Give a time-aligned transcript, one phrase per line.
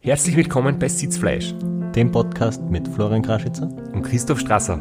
[0.00, 1.52] Herzlich willkommen bei Sitzfleisch,
[1.96, 4.80] dem Podcast mit Florian Kraschitzer und Christoph Strasser.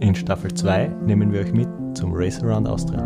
[0.00, 3.00] In Staffel 2 nehmen wir euch mit zum Race Around Austria.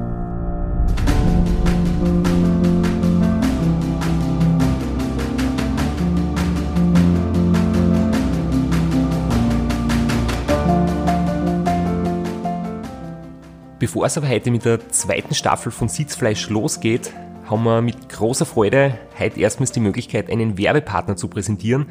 [13.79, 17.13] Bevor es aber heute mit der zweiten Staffel von Sitzfleisch losgeht,
[17.51, 21.87] haben wir mit großer Freude heute erstmals die Möglichkeit, einen Werbepartner zu präsentieren.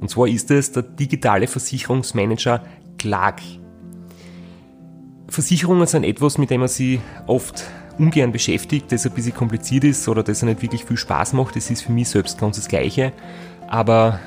[0.00, 2.62] Und zwar ist es der digitale Versicherungsmanager
[2.98, 3.40] Clark.
[5.28, 7.64] Versicherungen sind etwas, mit dem man sich oft
[7.98, 11.54] ungern beschäftigt, das ein bisschen kompliziert ist oder das nicht wirklich viel Spaß macht.
[11.54, 13.12] Das ist für mich selbst ganz das Gleiche.
[13.68, 14.18] Aber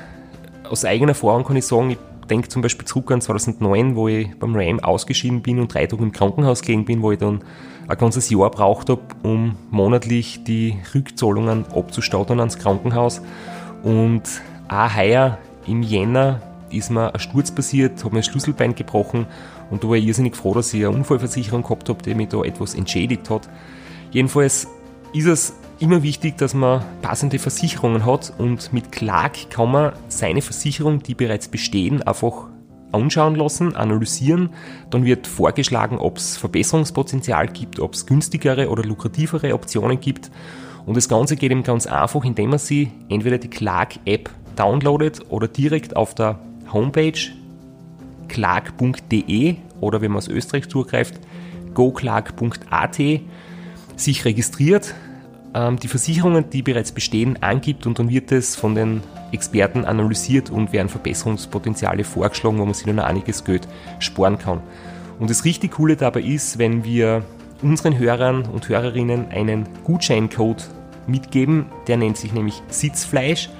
[0.68, 1.98] aus eigener Erfahrung kann ich sagen, ich
[2.28, 6.02] denke zum Beispiel zurück an 2009, wo ich beim RAM ausgeschieden bin und drei Tage
[6.02, 7.42] im Krankenhaus gelegen bin, wo ich dann
[7.88, 13.22] ein ganzes Jahr braucht habe, um monatlich die Rückzahlungen abzustatten ans Krankenhaus.
[13.82, 14.22] Und
[14.68, 19.26] auch heuer im Jänner ist mir ein Sturz passiert, habe mir das Schlüsselbein gebrochen
[19.70, 22.42] und da war ich irrsinnig froh, dass ich eine Unfallversicherung gehabt habe, die mich da
[22.42, 23.48] etwas entschädigt hat.
[24.10, 24.66] Jedenfalls
[25.14, 30.42] ist es immer wichtig, dass man passende Versicherungen hat und mit Clark kann man seine
[30.42, 32.48] Versicherung, die bereits bestehen, einfach
[32.92, 34.50] anschauen lassen, analysieren.
[34.90, 40.30] Dann wird vorgeschlagen, ob es Verbesserungspotenzial gibt, ob es günstigere oder lukrativere Optionen gibt.
[40.86, 45.48] Und das Ganze geht eben ganz einfach, indem man sie entweder die Clark-App downloadet oder
[45.48, 46.38] direkt auf der
[46.72, 47.12] Homepage
[48.28, 51.20] clark.de oder wenn man aus Österreich zugreift,
[51.74, 52.98] goclark.at
[53.96, 54.94] sich registriert,
[55.54, 60.72] die Versicherungen, die bereits bestehen, angibt und dann wird es von den Experten analysiert und
[60.72, 63.66] werden Verbesserungspotenziale vorgeschlagen, wo man sich dann einiges Geld
[63.98, 64.60] sparen kann.
[65.18, 67.24] Und das richtig Coole dabei ist, wenn wir
[67.62, 70.68] unseren Hörern und Hörerinnen einen Gutscheincode
[71.06, 73.50] mitgeben, der nennt sich nämlich Sitzfleisch.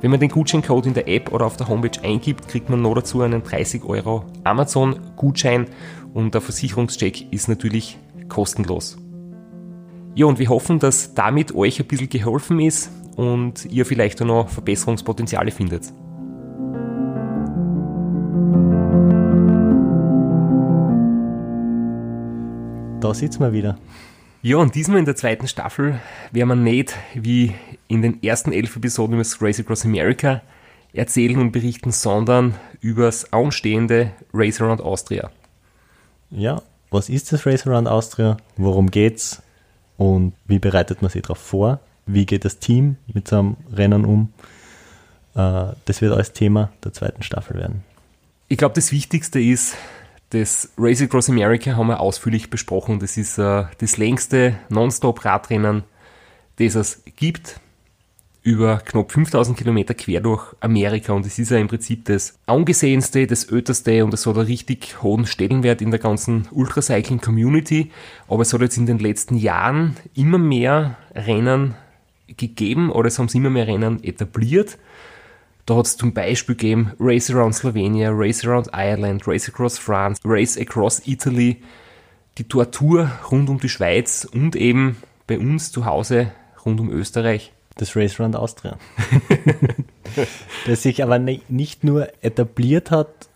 [0.00, 2.94] Wenn man den Gutscheincode in der App oder auf der Homepage eingibt, kriegt man noch
[2.94, 5.66] dazu einen 30 Euro Amazon-Gutschein
[6.12, 8.96] und der Versicherungscheck ist natürlich kostenlos.
[10.14, 14.26] Ja, und wir hoffen, dass damit euch ein bisschen geholfen ist und ihr vielleicht auch
[14.26, 15.92] noch Verbesserungspotenziale findet.
[23.00, 23.78] Da sitzen wir wieder.
[24.42, 25.98] Ja, und diesmal in der zweiten Staffel
[26.30, 27.54] werden wir nicht wie
[27.88, 30.42] in den ersten elf Episoden über Race Across America
[30.92, 35.30] erzählen und berichten, sondern über das anstehende Race Around Austria.
[36.30, 38.36] Ja, was ist das Race Around Austria?
[38.56, 39.42] Worum geht's?
[40.02, 41.78] Und wie bereitet man sich darauf vor?
[42.06, 44.32] Wie geht das Team mit so einem Rennen um?
[45.36, 47.84] Äh, das wird alles Thema der zweiten Staffel werden.
[48.48, 49.76] Ich glaube, das Wichtigste ist,
[50.30, 52.98] das Race Across America haben wir ausführlich besprochen.
[52.98, 55.84] Das ist äh, das längste Non-Stop-Radrennen,
[56.56, 57.60] das es gibt
[58.42, 63.26] über knapp 5000 Kilometer quer durch Amerika und es ist ja im Prinzip das angesehenste,
[63.26, 67.92] das öterste und es hat einen richtig hohen Stellenwert in der ganzen Ultracycling-Community.
[68.28, 71.76] Aber es hat jetzt in den letzten Jahren immer mehr Rennen
[72.26, 74.76] gegeben oder es haben sich immer mehr Rennen etabliert.
[75.64, 80.20] Da hat es zum Beispiel gegeben Race Around Slovenia, Race Around Ireland, Race Across France,
[80.24, 81.58] Race Across Italy,
[82.38, 84.96] die Tortur rund um die Schweiz und eben
[85.28, 86.32] bei uns zu Hause
[86.64, 88.78] rund um Österreich das Race Round Austria.
[90.66, 93.28] das sich aber nicht nur etabliert hat,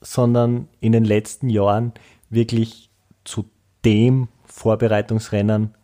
[0.00, 1.92] sondern in den letzten Jahren
[2.30, 2.90] wirklich
[3.24, 3.44] zu
[3.84, 5.74] dem Vorbereitungsrennen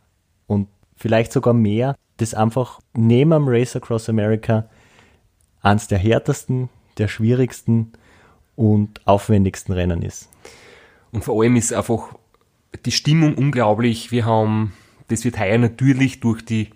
[0.46, 4.68] und vielleicht sogar mehr, das einfach neben am Race Across America
[5.60, 6.68] eines der härtesten,
[6.98, 7.92] der schwierigsten
[8.54, 10.28] und aufwendigsten Rennen ist.
[11.12, 12.14] Und vor allem ist einfach
[12.84, 14.10] die Stimmung unglaublich.
[14.10, 14.72] Wir haben,
[15.08, 16.70] das wird heuer natürlich durch die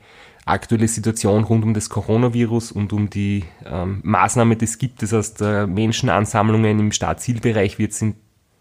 [0.47, 5.13] aktuelle Situation rund um das Coronavirus und um die ähm, Maßnahme, die es gibt, das
[5.13, 8.15] heißt äh, Menschenansammlungen im Startzielbereich wird es in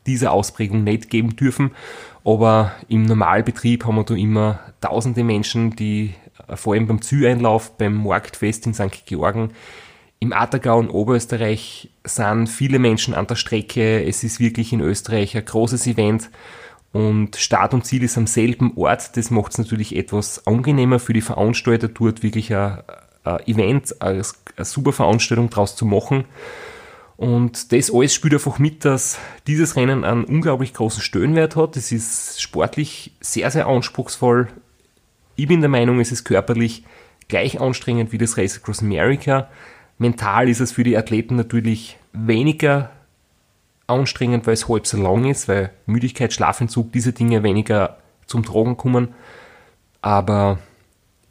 [0.06, 1.72] dieser Ausprägung nicht geben dürfen.
[2.26, 6.14] Aber im Normalbetrieb haben wir da immer tausende Menschen, die
[6.48, 9.06] äh, vor allem beim Züeinlauf, beim Marktfest in St.
[9.06, 9.52] Georgen,
[10.22, 14.04] im Attergau und Oberösterreich sind viele Menschen an der Strecke.
[14.04, 16.30] Es ist wirklich in Österreich ein großes Event
[16.92, 19.16] und Start und Ziel ist am selben Ort.
[19.16, 22.80] Das macht es natürlich etwas angenehmer für die Veranstalter, dort wirklich ein,
[23.24, 24.24] ein Event, eine,
[24.56, 26.26] eine super Veranstaltung draus zu machen.
[27.16, 31.76] Und das alles spielt einfach mit, dass dieses Rennen einen unglaublich großen Stellenwert hat.
[31.76, 34.48] Es ist sportlich sehr, sehr anspruchsvoll.
[35.36, 36.86] Ich bin der Meinung, es ist körperlich
[37.28, 39.50] gleich anstrengend wie das Race Across America.
[39.98, 42.90] Mental ist es für die Athleten natürlich weniger
[43.90, 47.98] anstrengend, weil es halb so lang ist, weil Müdigkeit, Schlafentzug, diese Dinge weniger
[48.28, 49.14] zum Tragen kommen.
[50.02, 50.60] Aber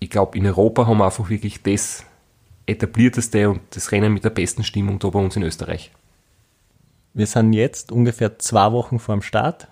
[0.01, 2.05] ich glaube, in Europa haben wir einfach wirklich das
[2.67, 5.91] etablierteste und das Rennen mit der besten Stimmung da bei uns in Österreich.
[7.15, 9.69] Wir sind jetzt ungefähr zwei Wochen vor dem Start.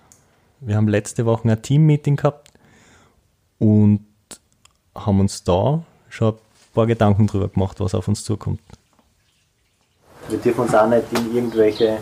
[0.59, 2.51] Wir haben letzte Woche ein Team-Meeting gehabt
[3.59, 4.05] und
[4.95, 6.39] haben uns da schon ein
[6.73, 8.59] paar Gedanken drüber gemacht, was auf uns zukommt.
[10.29, 11.99] Wir dürfen uns auch nicht in irgendwelche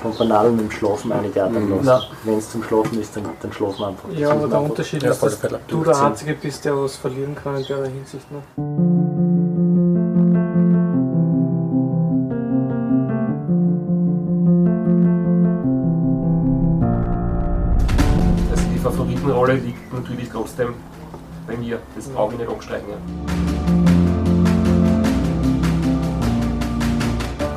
[0.00, 2.06] Spontanalen im Schlafen eintheatern lassen.
[2.24, 4.08] Wenn es zum Schlafen ist, dann, dann schlafen wir einfach.
[4.12, 5.38] Ja, aber der Unterschied ist, dass
[5.68, 8.26] du der Einzige bist, der was verlieren kann in der Hinsicht.
[8.30, 8.38] Ne?
[18.50, 20.74] Also die Favoritenrolle liegt natürlich trotzdem
[21.46, 21.78] bei mir.
[21.94, 24.19] Das brauche ich nicht abstreiten.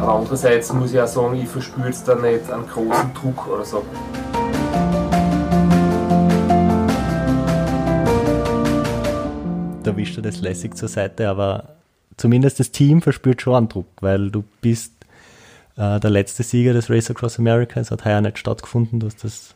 [0.08, 3.84] Andererseits muss ich auch sagen, ich verspüre jetzt da nicht einen großen Druck oder so.
[9.84, 11.76] Da wischt du das lässig zur Seite, aber
[12.18, 14.92] zumindest das Team verspürt schon einen Druck, weil du bist
[15.78, 17.80] äh, der letzte Sieger des Race Across America.
[17.80, 19.00] Es hat heuer nicht stattgefunden.
[19.00, 19.56] Du hast das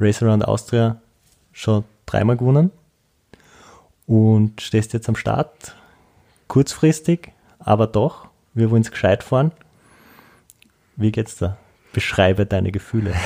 [0.00, 0.96] Race Around Austria
[1.52, 2.70] schon dreimal gewonnen
[4.06, 5.74] und stehst jetzt am Start.
[6.48, 8.26] Kurzfristig, aber doch.
[8.52, 9.52] Wir wollen es gescheit fahren.
[10.96, 11.56] Wie geht's da?
[11.92, 13.14] Beschreibe deine Gefühle.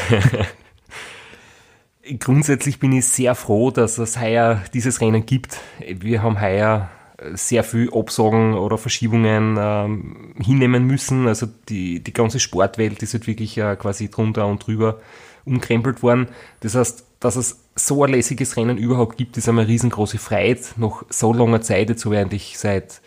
[2.18, 5.58] Grundsätzlich bin ich sehr froh, dass es heuer dieses Rennen gibt.
[5.86, 6.88] Wir haben heuer
[7.34, 11.26] sehr viel Absagen oder Verschiebungen ähm, hinnehmen müssen.
[11.26, 15.00] Also die, die ganze Sportwelt ist halt wirklich äh, quasi drunter und drüber
[15.44, 16.28] umkrempelt worden.
[16.60, 20.74] Das heißt, dass es so ein lässiges Rennen überhaupt gibt, ist eine riesengroße Freiheit.
[20.76, 23.00] Nach so langer Zeit, jetzt während ich seit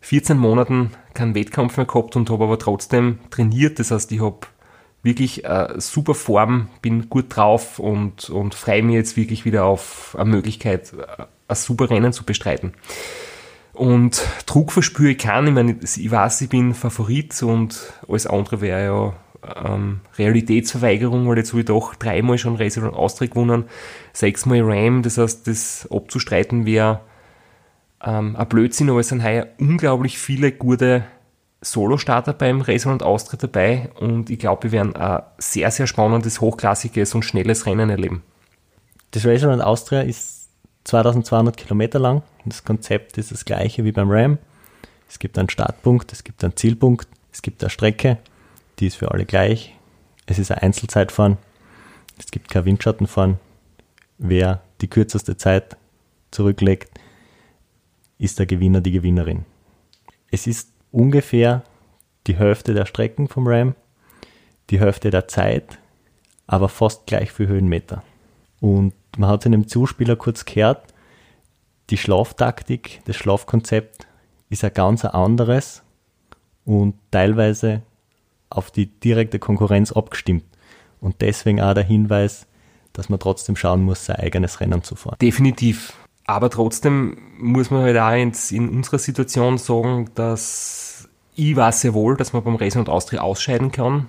[0.00, 3.78] 14 Monaten keinen Wettkampf mehr gehabt und habe aber trotzdem trainiert.
[3.78, 4.40] Das heißt, ich habe
[5.02, 10.16] wirklich äh, super Form, bin gut drauf und, und freue mich jetzt wirklich wieder auf
[10.18, 12.72] eine Möglichkeit, äh, ein super Rennen zu bestreiten.
[13.72, 15.48] Und Druck verspüre ich keinen.
[15.48, 19.14] Ich meine, ich weiß, ich bin Favorit und alles andere wäre ja
[19.64, 23.64] ähm, Realitätsverweigerung, weil jetzt habe ich doch dreimal schon Racer und Austria gewonnen,
[24.12, 27.00] sechsmal Ram, das heißt, das abzustreiten wäre
[28.04, 31.04] ähm, ein Blödsinn, aber es sind heuer unglaublich viele gute
[31.62, 36.40] Solo-Starter beim Racer und Austria dabei und ich glaube, wir werden ein sehr, sehr spannendes,
[36.40, 38.22] hochklassiges und schnelles Rennen erleben.
[39.10, 40.48] Das Racer und Austria ist
[40.84, 42.22] 2200 Kilometer lang.
[42.46, 44.38] Das Konzept ist das gleiche wie beim Ram.
[45.08, 48.18] Es gibt einen Startpunkt, es gibt einen Zielpunkt, es gibt eine Strecke,
[48.78, 49.76] die ist für alle gleich.
[50.26, 51.36] Es ist ein Einzelzeitfahren.
[52.18, 53.38] Es gibt kein Windschattenfahren.
[54.18, 55.76] Wer die kürzeste Zeit
[56.30, 56.88] zurücklegt,
[58.20, 59.46] ist der Gewinner, die Gewinnerin.
[60.30, 61.64] Es ist ungefähr
[62.26, 63.74] die Hälfte der Strecken vom Ram,
[64.68, 65.78] die Hälfte der Zeit,
[66.46, 68.02] aber fast gleich viel Höhenmeter.
[68.60, 70.92] Und man hat in dem Zuspieler kurz gehört,
[71.88, 74.06] die Schlaftaktik, das Schlafkonzept
[74.50, 75.82] ist ein ganz anderes
[76.64, 77.82] und teilweise
[78.50, 80.44] auf die direkte Konkurrenz abgestimmt.
[81.00, 82.46] Und deswegen auch der Hinweis,
[82.92, 85.16] dass man trotzdem schauen muss, sein eigenes Rennen zu fahren.
[85.22, 85.94] Definitiv.
[86.30, 91.92] Aber trotzdem muss man halt auch jetzt in unserer Situation sagen, dass ich weiß sehr
[91.92, 94.08] wohl, dass man beim Racing und Austria ausscheiden kann.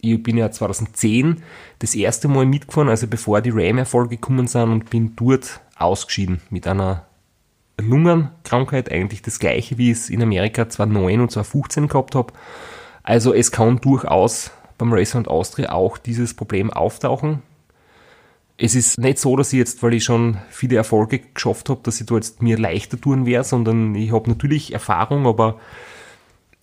[0.00, 1.42] Ich bin ja 2010
[1.80, 6.68] das erste Mal mitgefahren, also bevor die Ram-Erfolge gekommen sind und bin dort ausgeschieden mit
[6.68, 7.06] einer
[7.76, 12.34] Lungenkrankheit, eigentlich das gleiche, wie ich es in Amerika 2009 und 2015 gehabt habe.
[13.02, 17.42] Also es kann durchaus beim Racer und Austria auch dieses Problem auftauchen
[18.60, 22.00] es ist nicht so, dass ich jetzt, weil ich schon viele Erfolge geschafft habe, dass
[22.00, 25.60] ich da jetzt mir leichter tun werde, sondern ich habe natürlich Erfahrung, aber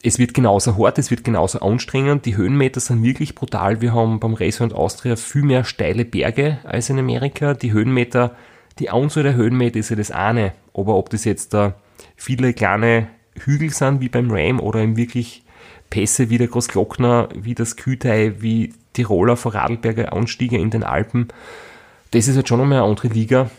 [0.03, 2.25] es wird genauso hart, es wird genauso anstrengend.
[2.25, 3.81] Die Höhenmeter sind wirklich brutal.
[3.81, 7.53] Wir haben beim Racer und Austria viel mehr steile Berge als in Amerika.
[7.53, 8.35] Die Höhenmeter,
[8.77, 10.51] die Anzahl der Höhenmeter ist ja das eine.
[10.73, 11.75] Aber ob das jetzt da
[12.17, 13.07] viele kleine
[13.39, 15.43] Hügel sind wie beim Ram oder eben wirklich
[15.89, 21.29] Pässe wie der Großglockner, wie das Kühtei, wie Tiroler Vorarlberger Anstiege in den Alpen,
[22.15, 23.49] das ist halt schon einmal eine andere Liga.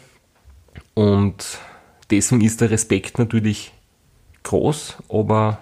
[0.94, 1.58] Und
[2.10, 3.72] deswegen ist der Respekt natürlich
[4.44, 5.58] groß, aber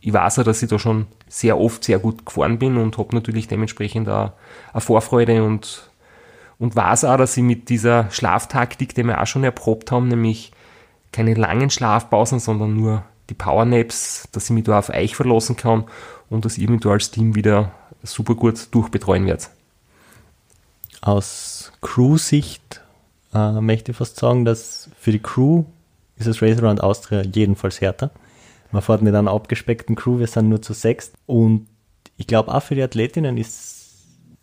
[0.00, 3.14] ich weiß auch, dass ich da schon sehr oft sehr gut gefahren bin und habe
[3.14, 4.32] natürlich dementsprechend auch
[4.72, 5.90] eine Vorfreude und,
[6.58, 10.52] und weiß auch, dass ich mit dieser Schlaftaktik, die wir auch schon erprobt haben, nämlich
[11.12, 15.84] keine langen Schlafpausen, sondern nur die Powernaps, dass ich mich da auf euch verlassen kann
[16.30, 19.50] und dass ihr mich da als Team wieder super gut durchbetreuen werdet.
[21.02, 22.82] Aus Crew-Sicht
[23.34, 25.64] äh, möchte ich fast sagen, dass für die Crew
[26.16, 28.10] ist das Race Around Austria jedenfalls härter.
[28.70, 31.12] Man fährt mit einer abgespeckten Crew, wir sind nur zu sechs.
[31.26, 31.66] Und
[32.16, 33.94] ich glaube auch für die Athletinnen ist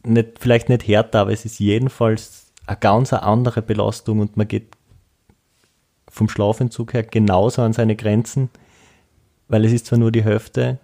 [0.04, 4.76] nicht, vielleicht nicht härter, aber es ist jedenfalls eine ganz andere Belastung und man geht
[6.10, 8.50] vom Schlafentzug her genauso an seine Grenzen
[9.48, 10.80] weil es ist zwar nur die Hälfte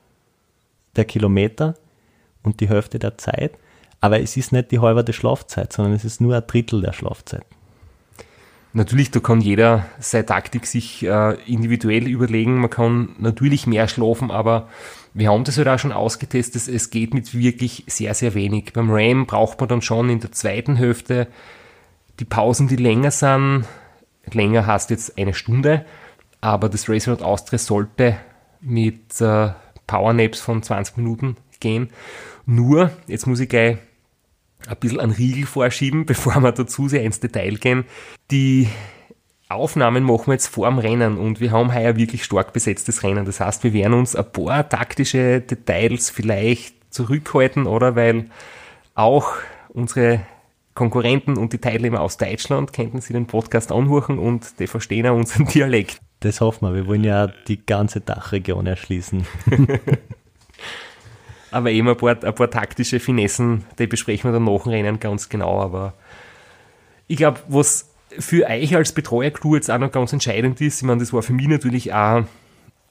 [0.96, 1.76] der Kilometer
[2.44, 3.54] und die Hälfte der Zeit,
[4.02, 7.46] aber es ist nicht die halbe Schlafzeit, sondern es ist nur ein Drittel der Schlafzeit.
[8.74, 12.60] Natürlich, da kann jeder seine Taktik sich äh, individuell überlegen.
[12.60, 14.70] Man kann natürlich mehr schlafen, aber
[15.14, 16.68] wir haben das halt auch schon ausgetestet.
[16.68, 18.72] Es geht mit wirklich sehr, sehr wenig.
[18.74, 21.28] Beim RAM braucht man dann schon in der zweiten Hälfte
[22.20, 23.66] die Pausen, die länger sind.
[24.32, 25.86] Länger heißt jetzt eine Stunde,
[26.40, 28.18] aber das Race Road Austria sollte
[28.62, 29.50] mit äh,
[29.86, 31.90] Powernaps von 20 Minuten gehen.
[32.46, 33.78] Nur, jetzt muss ich gleich
[34.68, 37.86] ein bisschen einen Riegel vorschieben, bevor wir dazu sehr ins Detail gehen.
[38.30, 38.68] Die
[39.50, 43.26] Aufnahmen machen wir jetzt vor dem Rennen und wir haben heuer wirklich stark besetztes Rennen.
[43.26, 47.96] Das heißt, wir werden uns ein paar taktische Details vielleicht zurückhalten, oder?
[47.96, 48.28] Weil
[48.96, 49.34] auch
[49.70, 50.22] unsere
[50.74, 55.16] Konkurrenten und die Teilnehmer aus Deutschland könnten sie den Podcast anhören und die verstehen auch
[55.16, 56.00] unseren Dialekt.
[56.22, 56.76] Das hoffen wir.
[56.76, 59.26] Wir wollen ja die ganze Dachregion erschließen.
[61.52, 65.00] aber eben ein paar, ein paar taktische Finessen, die besprechen wir dann nach dem Rennen
[65.00, 65.62] ganz genau.
[65.62, 65.94] Aber
[67.08, 71.02] ich glaube, was für euch als Betreuercrew jetzt auch noch ganz entscheidend ist, ich meine,
[71.02, 72.24] das war für mich natürlich auch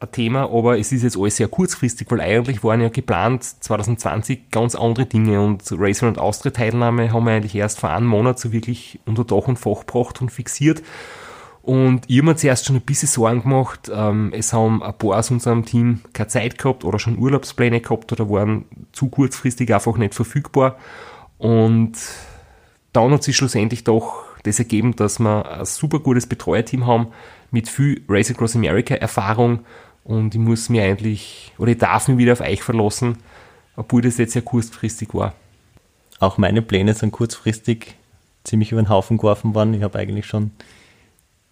[0.01, 4.51] ein Thema, aber es ist jetzt alles sehr kurzfristig, weil eigentlich waren ja geplant 2020
[4.51, 8.39] ganz andere Dinge und Racing und Austria Teilnahme haben wir eigentlich erst vor einem Monat
[8.39, 10.83] so wirklich unter Dach und Fach gebracht und fixiert.
[11.63, 13.91] Und ich habe mir zuerst schon ein bisschen Sorgen gemacht.
[13.93, 18.11] Ähm, es haben ein paar aus unserem Team keine Zeit gehabt oder schon Urlaubspläne gehabt
[18.13, 20.77] oder waren zu kurzfristig einfach nicht verfügbar.
[21.39, 21.93] Und
[22.93, 27.09] dann hat sich schlussendlich doch das ergeben, dass wir ein super gutes Betreuerteam haben
[27.51, 29.61] mit viel Race Across America Erfahrung.
[30.03, 33.19] Und ich muss mir eigentlich, oder ich darf mich wieder auf euch verlassen,
[33.77, 35.35] obwohl das jetzt ja kurzfristig war.
[36.21, 37.95] Auch meine Pläne sind kurzfristig
[38.45, 39.75] ziemlich über den Haufen geworfen worden.
[39.75, 40.53] Ich habe eigentlich schon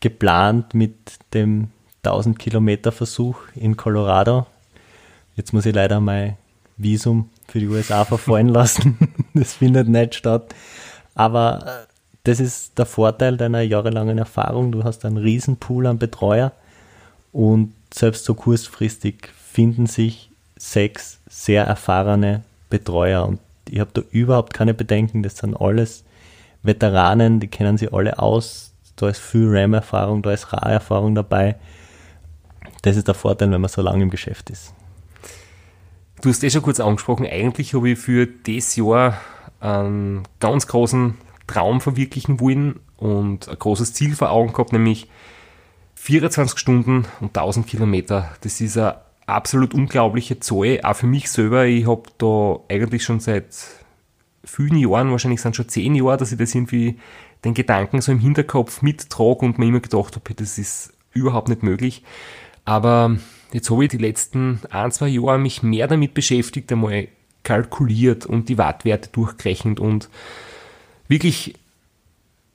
[0.00, 0.94] geplant mit
[1.34, 1.70] dem
[2.04, 4.46] 1000 Kilometer Versuch in Colorado.
[5.36, 6.36] Jetzt muss ich leider mein
[6.76, 8.98] Visum für die USA verfallen lassen.
[9.34, 10.54] das findet nicht statt.
[11.14, 11.86] Aber äh,
[12.24, 14.70] das ist der Vorteil deiner jahrelangen Erfahrung.
[14.72, 16.52] Du hast einen riesen Pool an Betreuer
[17.32, 23.40] und selbst so kurzfristig finden sich sechs sehr erfahrene Betreuer und
[23.70, 25.22] ich habe da überhaupt keine Bedenken.
[25.22, 26.04] Das sind alles
[26.62, 31.56] Veteranen, die kennen sie alle aus, da ist viel RAM-Erfahrung, da ist RA-Erfahrung dabei.
[32.82, 34.74] Das ist der Vorteil, wenn man so lange im Geschäft ist.
[36.20, 39.20] Du hast eh schon kurz angesprochen, eigentlich habe ich für das Jahr
[39.60, 41.14] einen ganz großen
[41.46, 45.08] Traum verwirklichen wollen und ein großes Ziel vor Augen gehabt, nämlich
[45.94, 48.30] 24 Stunden und 1000 Kilometer.
[48.40, 51.66] Das ist eine absolut unglaubliche Zahl, auch für mich selber.
[51.66, 53.46] Ich habe da eigentlich schon seit
[54.44, 56.98] vielen Jahren, wahrscheinlich sind schon zehn Jahre, dass ich das irgendwie
[57.44, 61.62] den Gedanken so im Hinterkopf mittrage und mir immer gedacht habe, das ist überhaupt nicht
[61.62, 62.02] möglich.
[62.64, 63.16] Aber
[63.52, 67.08] jetzt habe ich die letzten ein, zwei Jahre mich mehr damit beschäftigt, einmal
[67.44, 70.10] kalkuliert und die Wattwerte durchgerechnet und
[71.06, 71.54] wirklich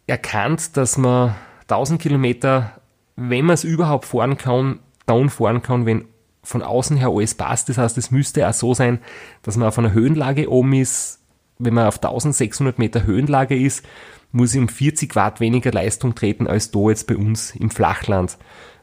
[0.05, 2.79] erkannt, dass man 1000 Kilometer,
[3.15, 6.05] wenn man es überhaupt fahren kann, down fahren kann, wenn
[6.43, 7.69] von außen her alles passt.
[7.69, 8.99] Das heißt, es müsste auch so sein,
[9.43, 11.21] dass man auf einer Höhenlage oben ist,
[11.57, 13.85] wenn man auf 1600 Meter Höhenlage ist,
[14.33, 18.37] muss ich um 40 Watt weniger Leistung treten als da jetzt bei uns im Flachland.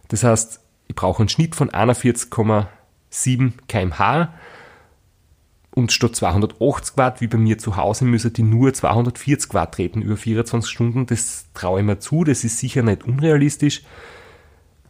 [0.09, 4.33] Das heißt, ich brauche einen Schnitt von 41,7 kmh
[5.73, 10.03] und statt 280 Watt wie bei mir zu Hause müsste die nur 240 Watt treten
[10.03, 11.07] über 24 Stunden.
[11.07, 13.83] Das traue ich mir zu, das ist sicher nicht unrealistisch.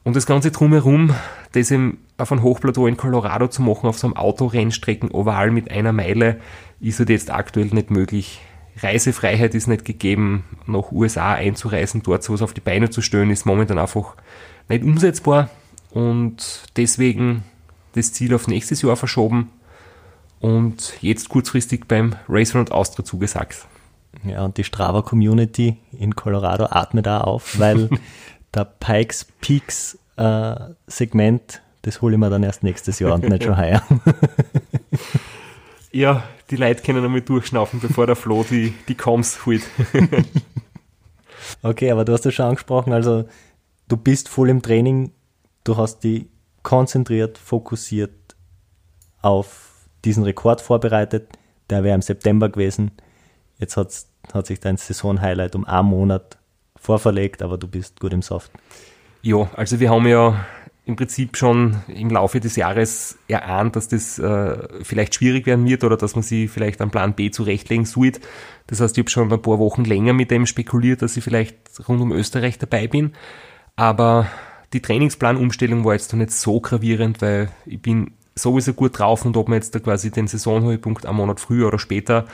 [0.03, 1.15] Und das Ganze drumherum,
[1.53, 5.71] das eben auf einem Hochplateau in Colorado zu machen, auf so einem Autorennstrecken oval mit
[5.71, 6.41] einer Meile,
[6.81, 8.41] ist halt jetzt aktuell nicht möglich.
[8.79, 13.47] Reisefreiheit ist nicht gegeben, nach USA einzureisen, dort sowas auf die Beine zu stellen, ist
[13.47, 14.15] momentan einfach
[14.69, 15.51] nicht umsetzbar
[15.91, 17.45] und deswegen
[17.93, 19.51] das Ziel auf nächstes Jahr verschoben
[20.39, 23.67] und jetzt kurzfristig beim Race Round Austria zugesagt.
[24.25, 27.91] Ja, und die Strava Community in Colorado atmet da auf, weil
[28.55, 30.55] der Pikes Peaks äh,
[30.87, 33.83] Segment, das hole ich mir dann erst nächstes Jahr und nicht schon heuer.
[35.93, 39.63] ja, die Leute können einmal durchschnaufen, bevor der Flo die, die Coms holt.
[41.63, 43.25] okay, aber du hast das schon angesprochen, also
[43.89, 45.13] du bist voll im Training,
[45.65, 46.29] du hast die
[46.63, 48.13] konzentriert, fokussiert
[49.23, 51.29] auf diesen Rekord vorbereitet,
[51.69, 52.91] der wäre im September gewesen.
[53.59, 56.39] Jetzt hat sich dein Saisonhighlight um einen Monat
[56.77, 58.51] vorverlegt, aber du bist gut im Soft.
[59.23, 60.47] Ja, also wir haben ja
[60.91, 65.85] im Prinzip schon im Laufe des Jahres erahnt, dass das äh, vielleicht schwierig werden wird
[65.85, 68.21] oder dass man sie vielleicht einen Plan B zurechtlegen sollte.
[68.67, 71.57] Das heißt, ich habe schon ein paar Wochen länger mit dem spekuliert, dass ich vielleicht
[71.89, 73.13] rund um Österreich dabei bin.
[73.77, 74.27] Aber
[74.73, 79.37] Die Trainingsplanumstellung war jetzt noch nicht so gravierend, weil ich bin sowieso gut drauf und
[79.37, 82.27] ob man jetzt da quasi den Saisonhöhepunkt einen Monat früher oder später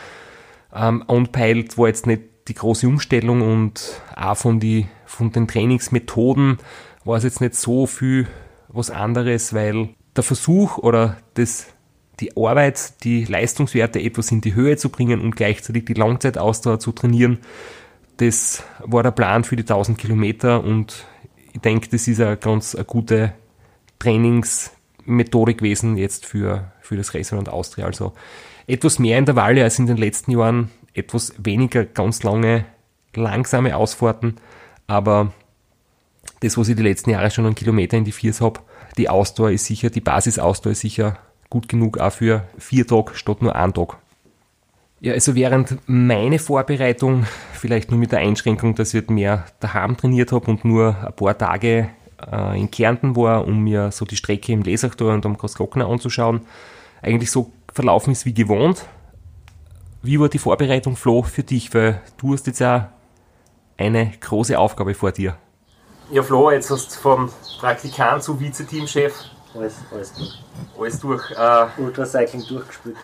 [0.74, 6.58] ähm, anpeilt, war jetzt nicht die große Umstellung und auch von, die, von den Trainingsmethoden
[7.04, 8.28] war es jetzt nicht so viel
[8.68, 11.66] was anderes, weil der Versuch oder das,
[12.20, 16.92] die Arbeit, die Leistungswerte etwas in die Höhe zu bringen und gleichzeitig die Langzeitausdauer zu
[16.92, 17.38] trainieren,
[18.16, 21.06] das war der Plan für die 1000 Kilometer und
[21.52, 23.32] ich denke, das ist eine ganz eine gute
[23.98, 27.86] Trainingsmethode gewesen jetzt für, für das Restaurant Austria.
[27.86, 28.14] Also
[28.66, 32.64] etwas mehr Intervalle als in den letzten Jahren, etwas weniger ganz lange,
[33.14, 34.36] langsame Ausfahrten,
[34.86, 35.32] aber
[36.40, 38.60] das, was ich die letzten Jahre schon an Kilometer in die Viers habe,
[38.96, 41.18] die Ausdauer ist sicher, die Basisausdauer ist sicher
[41.50, 43.98] gut genug auch für vier Tage statt nur einen Tag.
[45.00, 50.32] Ja, also während meine Vorbereitung, vielleicht nur mit der Einschränkung, dass ich mehr daheim trainiert
[50.32, 51.90] habe und nur ein paar Tage
[52.32, 56.40] äh, in Kärnten war, um mir so die Strecke im Lesachtor und am Großglockner anzuschauen,
[57.02, 58.86] eigentlich so verlaufen ist wie gewohnt.
[60.02, 61.74] Wie war die Vorbereitung, Flo, für dich?
[61.74, 62.92] Weil du hast jetzt ja
[63.76, 65.36] eine große Aufgabe vor dir.
[66.10, 69.12] Ja, Flo, jetzt hast du vom Praktikant zu Vize-Teamchef
[69.56, 70.38] alles, alles durch.
[70.78, 71.30] Alles durch.
[71.32, 72.96] Äh, Ultracycling durchgespielt.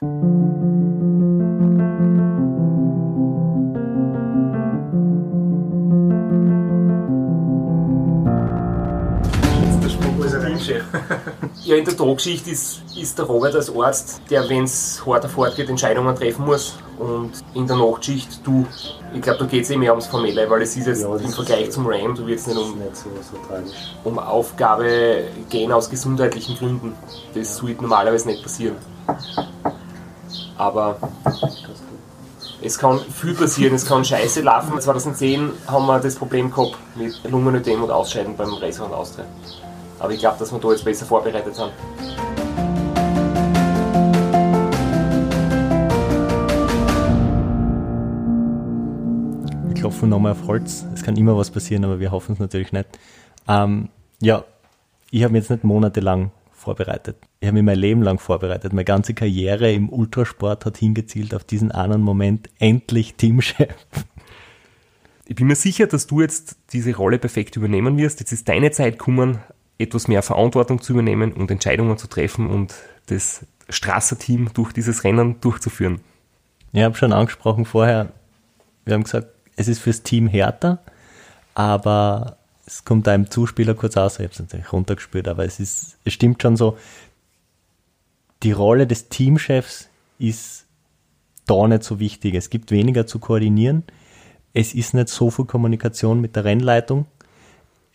[11.64, 15.36] ja, in der Taggeschichte ist, ist der Robert als Arzt, der, wenn es hart auf
[15.36, 16.78] hart geht, Entscheidungen treffen muss.
[16.98, 18.66] Und in der Nachtschicht, du,
[19.12, 21.30] ich glaube, da geht es eh mehr ums Formelle, weil es ist jetzt ja, im
[21.30, 26.56] Vergleich zum RAM, du wirst nicht um, nicht so, so um Aufgabe gehen aus gesundheitlichen
[26.56, 26.94] Gründen.
[27.34, 27.60] Das ja.
[27.62, 28.76] sollte normalerweise nicht passieren.
[30.56, 30.96] Aber
[32.62, 34.80] es kann viel passieren, es kann scheiße laufen.
[34.80, 39.24] 2010 haben wir das Problem gehabt mit Lungenödem und Ausscheiden beim Racer und Austria.
[40.02, 41.70] Aber ich glaube, dass wir da jetzt besser vorbereitet sind.
[49.68, 50.84] Wir klopfen nochmal auf Holz.
[50.92, 52.88] Es kann immer was passieren, aber wir hoffen es natürlich nicht.
[53.46, 54.44] Ähm, ja,
[55.12, 57.18] ich habe mich jetzt nicht monatelang vorbereitet.
[57.38, 58.72] Ich habe mich mein Leben lang vorbereitet.
[58.72, 63.76] Meine ganze Karriere im Ultrasport hat hingezielt auf diesen einen Moment, endlich Teamchef.
[65.26, 68.18] Ich bin mir sicher, dass du jetzt diese Rolle perfekt übernehmen wirst.
[68.18, 69.38] Jetzt ist deine Zeit gekommen,
[69.82, 72.74] etwas mehr Verantwortung zu übernehmen und Entscheidungen zu treffen und
[73.06, 76.00] das Strasser-Team durch dieses Rennen durchzuführen.
[76.72, 78.12] Ich habe schon angesprochen vorher,
[78.84, 80.82] wir haben gesagt, es ist fürs Team härter,
[81.54, 85.98] aber es kommt einem Zuspieler kurz aus, ich habe es natürlich runtergespürt, aber es ist,
[86.04, 86.78] es stimmt schon so,
[88.42, 90.66] die Rolle des Teamchefs ist
[91.46, 92.34] da nicht so wichtig.
[92.34, 93.84] Es gibt weniger zu koordinieren.
[94.52, 97.06] Es ist nicht so viel Kommunikation mit der Rennleitung.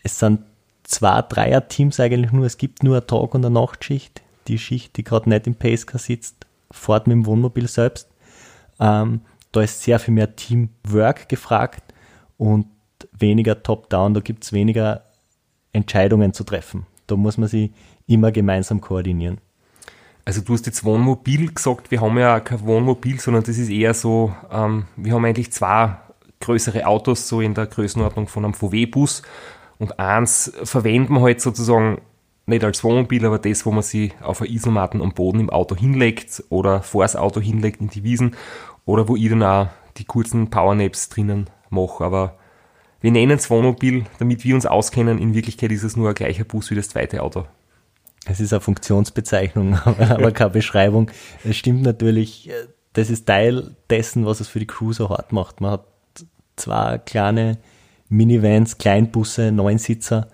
[0.02, 0.40] Es sind
[0.88, 2.46] zwei Dreier-Teams eigentlich nur.
[2.46, 4.22] Es gibt nur eine Tag- und eine Nachtschicht.
[4.48, 8.08] Die Schicht, die gerade nicht im Pacecar sitzt, fährt mit dem Wohnmobil selbst.
[8.80, 9.20] Ähm,
[9.52, 11.82] da ist sehr viel mehr Teamwork gefragt
[12.36, 12.66] und
[13.12, 14.14] weniger Top-Down.
[14.14, 15.04] Da gibt es weniger
[15.72, 16.86] Entscheidungen zu treffen.
[17.06, 17.70] Da muss man sich
[18.06, 19.38] immer gemeinsam koordinieren.
[20.24, 23.94] Also du hast jetzt Wohnmobil gesagt, wir haben ja kein Wohnmobil, sondern das ist eher
[23.94, 25.96] so, ähm, wir haben eigentlich zwei
[26.40, 29.22] größere Autos, so in der Größenordnung von einem VW-Bus
[29.78, 32.00] und eins verwenden wir halt sozusagen
[32.46, 35.76] nicht als Wohnmobil, aber das, wo man sich auf eine Isomatten am Boden im Auto
[35.76, 38.36] hinlegt oder vor das Auto hinlegt in die Wiesen
[38.86, 42.04] oder wo ich dann auch die kurzen Powernaps drinnen mache.
[42.04, 42.38] Aber
[43.00, 45.18] wir nennen es Wohnmobil, damit wir uns auskennen.
[45.18, 47.44] In Wirklichkeit ist es nur ein gleicher Bus wie das zweite Auto.
[48.24, 51.10] Es ist eine Funktionsbezeichnung, aber keine Beschreibung.
[51.44, 52.50] Es stimmt natürlich,
[52.94, 55.60] das ist Teil dessen, was es für die Crew so hart macht.
[55.60, 55.84] Man hat
[56.56, 57.58] zwei kleine
[58.08, 60.28] Minivans, Kleinbusse, Neunsitzer.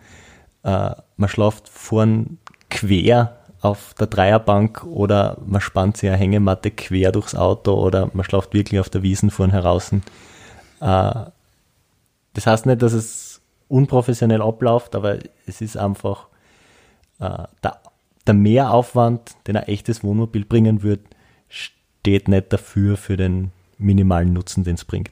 [0.62, 2.38] Äh, man schläft vorn
[2.70, 8.24] quer auf der Dreierbank oder man spannt sich eine Hängematte quer durchs Auto oder man
[8.24, 9.92] schläft wirklich auf der Wiesen vorn heraus.
[9.92, 10.00] Äh,
[10.80, 16.28] das heißt nicht, dass es unprofessionell abläuft, aber es ist einfach
[17.20, 17.80] äh, der,
[18.26, 21.00] der Mehraufwand, den ein echtes Wohnmobil bringen wird,
[21.48, 25.10] steht nicht dafür für den minimalen Nutzen, den es bringt.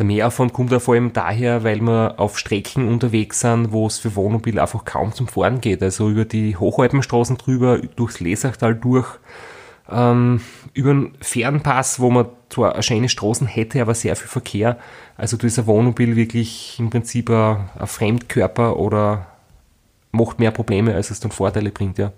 [0.00, 3.98] Der Mehraufwand kommt ja vor allem daher, weil wir auf Strecken unterwegs sind, wo es
[3.98, 5.82] für Wohnmobil einfach kaum zum Fahren geht.
[5.82, 9.06] Also über die Hochalpenstraßen drüber, durchs Lesachtal durch,
[9.90, 10.40] ähm,
[10.72, 14.78] über den Fernpass, wo man zwar eine schöne Straßen hätte, aber sehr viel Verkehr.
[15.18, 19.26] Also da ist ein Wohnmobil wirklich im Prinzip ein, ein Fremdkörper oder
[20.12, 22.10] macht mehr Probleme, als es dann Vorteile bringt, ja.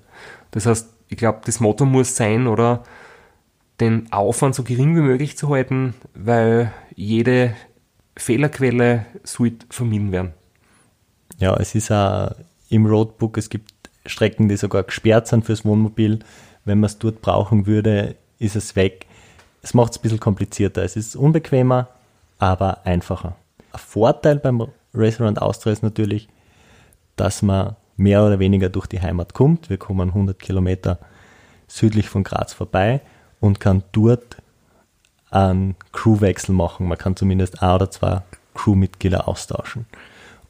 [0.52, 2.84] Das heißt, ich glaube, das Motto muss sein, oder
[3.80, 7.56] den Aufwand so gering wie möglich zu halten, weil jede
[8.16, 10.32] Fehlerquelle sollte vermieden werden.
[11.38, 12.32] Ja, es ist auch
[12.68, 13.38] im Roadbook.
[13.38, 13.72] Es gibt
[14.06, 16.20] Strecken, die sogar gesperrt sind fürs Wohnmobil.
[16.64, 19.06] Wenn man es dort brauchen würde, ist es weg.
[19.62, 20.82] Es macht es ein bisschen komplizierter.
[20.82, 21.88] Es ist unbequemer,
[22.38, 23.36] aber einfacher.
[23.72, 26.28] Ein Vorteil beim Around Austria ist natürlich,
[27.16, 29.70] dass man mehr oder weniger durch die Heimat kommt.
[29.70, 30.98] Wir kommen 100 Kilometer
[31.68, 33.00] südlich von Graz vorbei
[33.40, 34.36] und kann dort
[35.32, 36.86] einen Crewwechsel machen.
[36.86, 38.22] Man kann zumindest ein oder zwei
[38.54, 39.86] Crewmitglieder austauschen.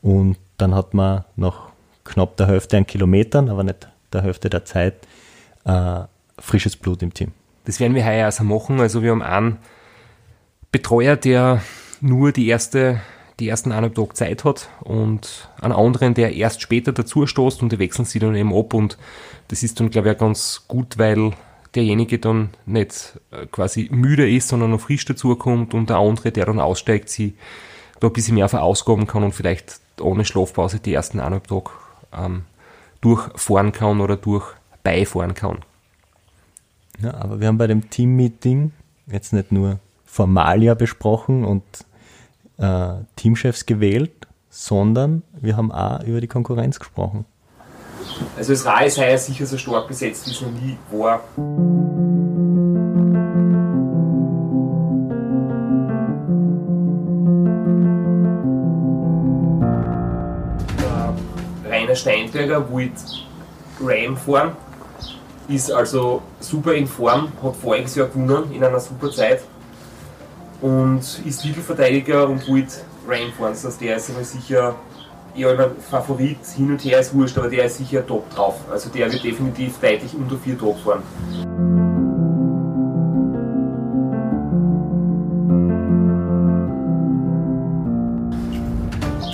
[0.03, 1.69] Und dann hat man nach
[2.05, 4.95] knapp der Hälfte an Kilometern, aber nicht der Hälfte der Zeit,
[5.65, 6.01] äh,
[6.39, 7.33] frisches Blut im Team.
[7.65, 8.81] Das werden wir heuer also machen.
[8.81, 9.59] Also wir haben einen
[10.73, 11.63] Betreuer, der
[12.01, 13.01] nur die erste
[13.41, 17.73] die ersten eineinhalb Tage Zeit hat und einen anderen, der erst später dazu stoßt und
[17.73, 18.99] die wechseln sie dann eben ab und
[19.49, 21.33] das ist dann, glaube ich, auch ganz gut, weil
[21.75, 26.47] derjenige dann nicht äh, quasi müde ist, sondern noch frisch dazukommt und der andere, der
[26.47, 27.35] dann aussteigt, sie
[28.01, 31.71] da ein bisschen mehr verausgaben kann und vielleicht ohne Schlafpause die ersten eineinhalb Tage
[32.13, 32.43] ähm,
[33.01, 35.59] durchfahren kann oder durchbeifahren kann.
[37.01, 38.73] Ja, aber wir haben bei dem Team-Meeting
[39.07, 41.63] jetzt nicht nur Formalia besprochen und
[42.59, 44.13] äh, Teamchefs gewählt,
[44.51, 47.25] sondern wir haben auch über die Konkurrenz gesprochen.
[48.37, 51.23] Also das Ra ist heuer sicher so stark besetzt, wie es noch nie war.
[61.69, 62.93] Rainer Steinberger wollte
[63.81, 64.57] Ram fahren,
[65.49, 69.43] ist also super in Form, hat voriges Jahr gewonnen in einer super Zeit
[70.61, 73.53] und ist Titelverteidiger und wollte Ram fahren.
[73.53, 74.75] Das heißt, der ist immer sicher
[75.35, 78.57] eher ein Favorit, hin und her ist wurscht, aber der ist sicher top drauf.
[78.71, 81.03] Also der wird definitiv deutlich unter 4 Top fahren.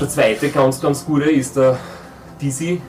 [0.00, 1.76] Der zweite ganz, ganz gute ist der
[2.40, 2.80] Dizzy.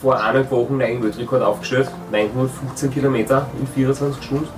[0.00, 4.48] Vor eineinhalb Wochen einen Weltrekord aufgestellt, 915 Kilometer in 24 Stunden.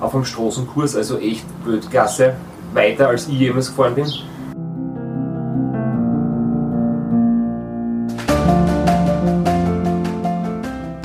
[0.00, 2.34] Auf einem Straßenkurs, also echt Weltklasse.
[2.72, 4.06] Weiter als ich jemals gefahren bin.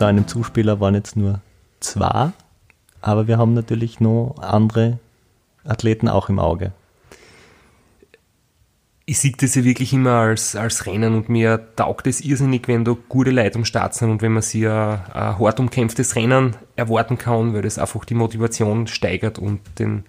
[0.01, 1.41] Da einem Zuspieler waren jetzt nur
[1.79, 2.31] zwei,
[3.01, 4.97] aber wir haben natürlich noch andere
[5.63, 6.71] Athleten auch im Auge.
[9.05, 12.83] Ich sehe das ja wirklich immer als, als Rennen und mir taugt es irrsinnig, wenn
[12.83, 16.55] da gute Leute am Start sind und wenn man sich ein, ein hart umkämpftes Rennen
[16.75, 20.05] erwarten kann, weil das einfach die Motivation steigert und den,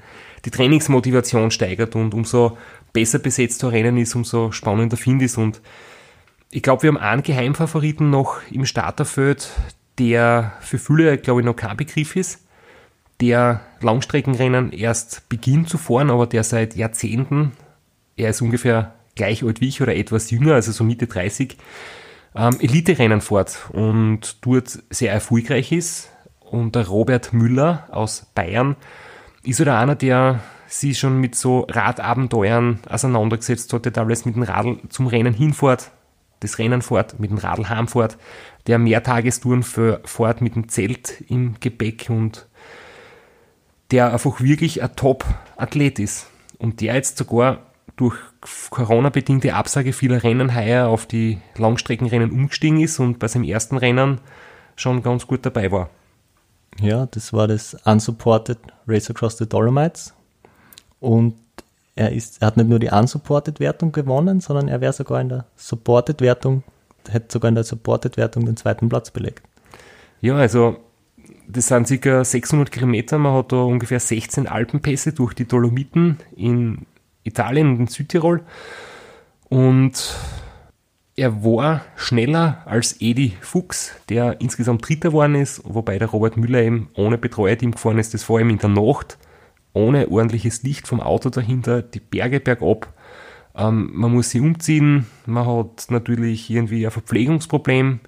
[0.46, 2.56] die Trainingsmotivation steigert und umso
[2.94, 5.60] besser besetzt ein Rennen ist, umso spannender finde ich es und
[6.50, 9.50] ich glaube, wir haben einen Geheimfavoriten noch im Starterfeld,
[9.98, 12.46] der für viele, glaube ich, noch kein Begriff ist,
[13.20, 17.52] der Langstreckenrennen erst beginnt zu fahren, aber der seit Jahrzehnten
[18.16, 21.56] er ist ungefähr gleich alt wie ich oder etwas jünger, also so Mitte 30,
[22.34, 26.10] ähm, Elite-Rennen fährt und dort sehr erfolgreich ist.
[26.40, 28.76] Und der Robert Müller aus Bayern
[29.42, 34.42] ist oder einer, der sich schon mit so Radabenteuern auseinandergesetzt hat, der teilweise mit dem
[34.42, 35.90] Radl zum Rennen hinfährt,
[36.42, 38.18] das Rennen fährt, mit dem Radl heimfährt,
[38.66, 42.46] der Mehrtagestouren fährt mit dem Zelt im Gepäck und
[43.90, 46.28] der einfach wirklich ein Top-Athlet ist.
[46.58, 47.58] Und der jetzt sogar
[47.96, 48.16] durch
[48.70, 54.20] Corona-bedingte Absage vieler Rennen heuer auf die Langstreckenrennen umgestiegen ist und bei seinem ersten Rennen
[54.76, 55.90] schon ganz gut dabei war.
[56.80, 60.14] Ja, das war das Unsupported Race Across the Dolomites.
[61.00, 61.34] Und
[61.94, 65.46] er, ist, er hat nicht nur die Unsupported-Wertung gewonnen, sondern er wäre sogar in der
[65.56, 66.62] Supported-Wertung,
[67.08, 69.42] hätte sogar in der Supported-Wertung den zweiten Platz belegt.
[70.20, 70.76] Ja, also
[71.48, 72.24] das sind ca.
[72.24, 73.18] 600 Kilometer.
[73.18, 76.86] Man hat da ungefähr 16 Alpenpässe durch die Dolomiten in
[77.24, 78.42] Italien und in Südtirol.
[79.48, 80.16] Und
[81.14, 86.62] er war schneller als Edi Fuchs, der insgesamt Dritter geworden ist, wobei der Robert Müller
[86.62, 89.18] eben ohne Betreuerteam gefahren ist, das vor allem in der Nacht,
[89.72, 92.92] ohne ordentliches Licht vom Auto dahinter, die Berge bergab.
[93.54, 98.00] Ähm, man muss sie umziehen, man hat natürlich irgendwie ein Verpflegungsproblem.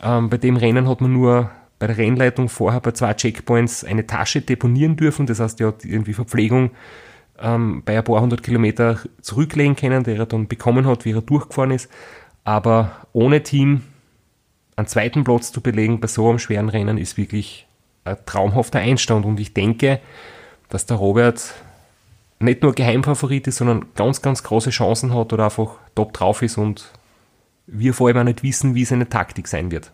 [0.00, 4.06] Ähm, bei dem Rennen hat man nur bei der Rennleitung vorher bei zwei Checkpoints eine
[4.06, 6.70] Tasche deponieren dürfen, das heißt, er hat irgendwie Verpflegung
[7.40, 11.22] ähm, bei ein paar hundert Kilometer zurücklegen können, der er dann bekommen hat, wie er
[11.22, 11.90] durchgefahren ist.
[12.44, 13.82] Aber ohne Team
[14.76, 17.66] einen zweiten Platz zu belegen bei so einem schweren Rennen ist wirklich
[18.04, 19.26] ein traumhafter Einstand.
[19.26, 20.00] Und ich denke,
[20.68, 21.54] dass der Robert
[22.40, 26.56] nicht nur Geheimfavorit ist, sondern ganz, ganz große Chancen hat oder einfach top drauf ist
[26.58, 26.90] und
[27.66, 29.92] wir vor allem auch nicht wissen, wie seine Taktik sein wird.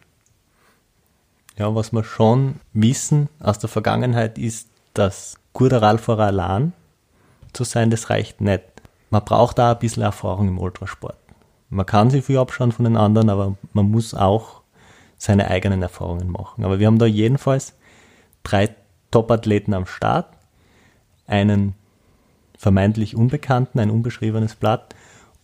[1.56, 6.72] Ja, was wir schon wissen aus der Vergangenheit ist, dass guter Radfahrer allein
[7.52, 8.64] zu sein, das reicht nicht.
[9.10, 11.16] Man braucht da ein bisschen Erfahrung im Ultrasport.
[11.70, 14.62] Man kann sich viel abschauen von den anderen, aber man muss auch
[15.16, 16.64] seine eigenen Erfahrungen machen.
[16.64, 17.74] Aber wir haben da jedenfalls
[18.42, 18.74] drei
[19.10, 20.28] Top-Athleten am Start,
[21.26, 21.74] einen
[22.58, 24.94] vermeintlich Unbekannten, ein unbeschriebenes Blatt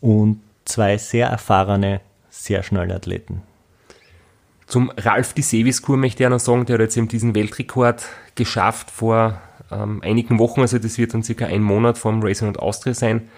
[0.01, 3.43] und zwei sehr erfahrene, sehr schnelle Athleten.
[4.67, 8.91] Zum Ralf Di Seviskur möchte ich noch sagen, der hat jetzt eben diesen Weltrekord geschafft
[8.91, 9.41] vor
[9.71, 13.29] ähm, einigen Wochen, also das wird dann circa ein Monat vom Racing und Austria sein.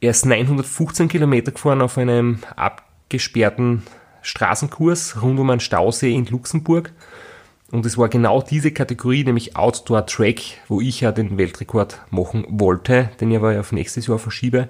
[0.00, 3.82] Er ist 915 Kilometer gefahren auf einem abgesperrten
[4.22, 6.92] Straßenkurs rund um einen Stausee in Luxemburg.
[7.72, 12.44] Und es war genau diese Kategorie, nämlich Outdoor Track, wo ich ja den Weltrekord machen
[12.50, 14.68] wollte, den ich aber auf nächstes Jahr verschiebe.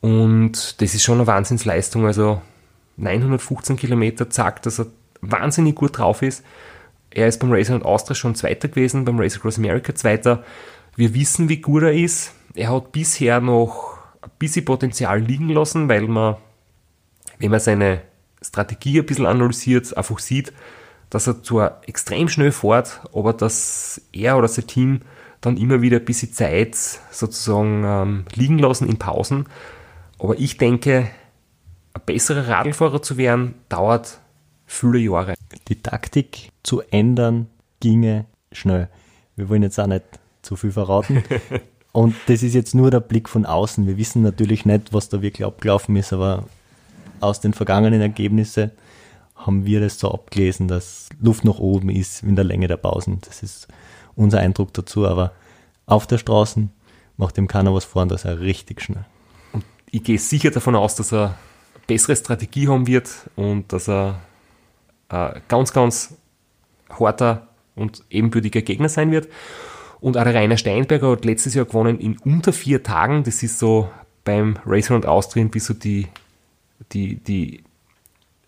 [0.00, 2.06] Und das ist schon eine Wahnsinnsleistung.
[2.06, 2.42] Also
[2.96, 4.86] 915 Kilometer zeigt, dass er
[5.20, 6.44] wahnsinnig gut drauf ist.
[7.10, 10.42] Er ist beim Race und Austria schon Zweiter gewesen, beim Race Across America Zweiter.
[10.96, 12.32] Wir wissen, wie gut er ist.
[12.56, 16.36] Er hat bisher noch ein bisschen Potenzial liegen lassen, weil man,
[17.38, 18.02] wenn man seine
[18.42, 20.52] Strategie ein bisschen analysiert, einfach sieht,
[21.10, 25.00] dass er zwar extrem schnell fährt, aber dass er oder sein Team
[25.40, 26.76] dann immer wieder ein bisschen Zeit
[27.10, 29.46] sozusagen ähm, liegen lassen in Pausen.
[30.18, 31.10] Aber ich denke,
[31.92, 34.20] ein besserer Radlfahrer zu werden, dauert
[34.66, 35.34] viele Jahre.
[35.68, 37.48] Die Taktik zu ändern
[37.80, 38.88] ginge schnell.
[39.36, 40.04] Wir wollen jetzt auch nicht
[40.42, 41.22] zu viel verraten.
[41.92, 43.86] Und das ist jetzt nur der Blick von außen.
[43.86, 46.44] Wir wissen natürlich nicht, was da wirklich abgelaufen ist, aber
[47.20, 48.72] aus den vergangenen Ergebnissen
[49.46, 53.18] haben wir das so abgelesen, dass Luft nach oben ist in der Länge der Pausen.
[53.22, 53.68] Das ist
[54.16, 55.32] unser Eindruck dazu, aber
[55.86, 56.68] auf der Straße
[57.16, 59.04] macht dem keiner was vor und das ist er richtig schnell.
[59.52, 61.34] Und ich gehe sicher davon aus, dass er eine
[61.86, 64.20] bessere Strategie haben wird und dass er
[65.08, 66.16] ein ganz, ganz
[66.88, 69.28] harter und ebenbürtiger Gegner sein wird.
[70.00, 73.24] Und auch der Rainer Steinberger hat letztes Jahr gewonnen in unter vier Tagen.
[73.24, 73.90] Das ist so
[74.24, 76.08] beim Racer und Austrian bis so die,
[76.92, 77.64] die, die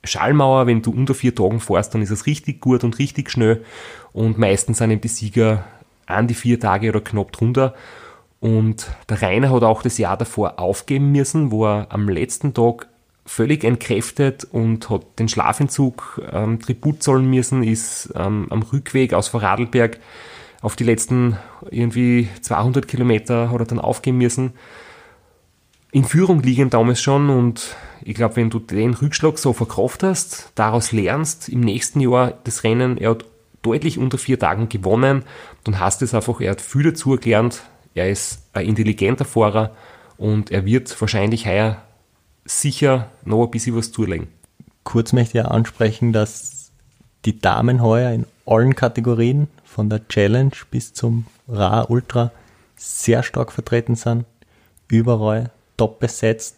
[0.07, 3.65] Schallmauer, wenn du unter vier Tagen fährst, dann ist es richtig gut und richtig schnell.
[4.13, 5.65] Und meistens sind eben die Sieger
[6.07, 7.75] an die vier Tage oder knapp drunter.
[8.41, 12.89] Und der Rainer hat auch das Jahr davor aufgeben müssen, wo er am letzten Tag
[13.25, 19.29] völlig entkräftet und hat den Schlafentzug ähm, Tribut zollen müssen, ist ähm, am Rückweg aus
[19.29, 19.99] Vorarlberg
[20.63, 21.37] auf die letzten
[21.71, 24.53] irgendwie 200 Kilometer hat er dann aufgeben müssen.
[25.93, 30.53] In Führung liegen damals schon und ich glaube, wenn du den Rückschlag so verkauft hast,
[30.55, 33.25] daraus lernst, im nächsten Jahr das Rennen, er hat
[33.63, 35.25] deutlich unter vier Tagen gewonnen,
[35.65, 37.63] dann hast es einfach, er hat viel dazu gelernt,
[37.97, 39.75] er ist ein intelligenter Fahrer
[40.19, 41.83] und er wird wahrscheinlich heuer
[42.45, 44.29] sicher noch ein bisschen was zulegen.
[44.85, 46.71] Kurz möchte ich ansprechen, dass
[47.25, 52.31] die Damen heuer in allen Kategorien, von der Challenge bis zum Ra Ultra,
[52.77, 54.27] sehr stark vertreten sind.
[54.87, 56.55] Überall top besetzt.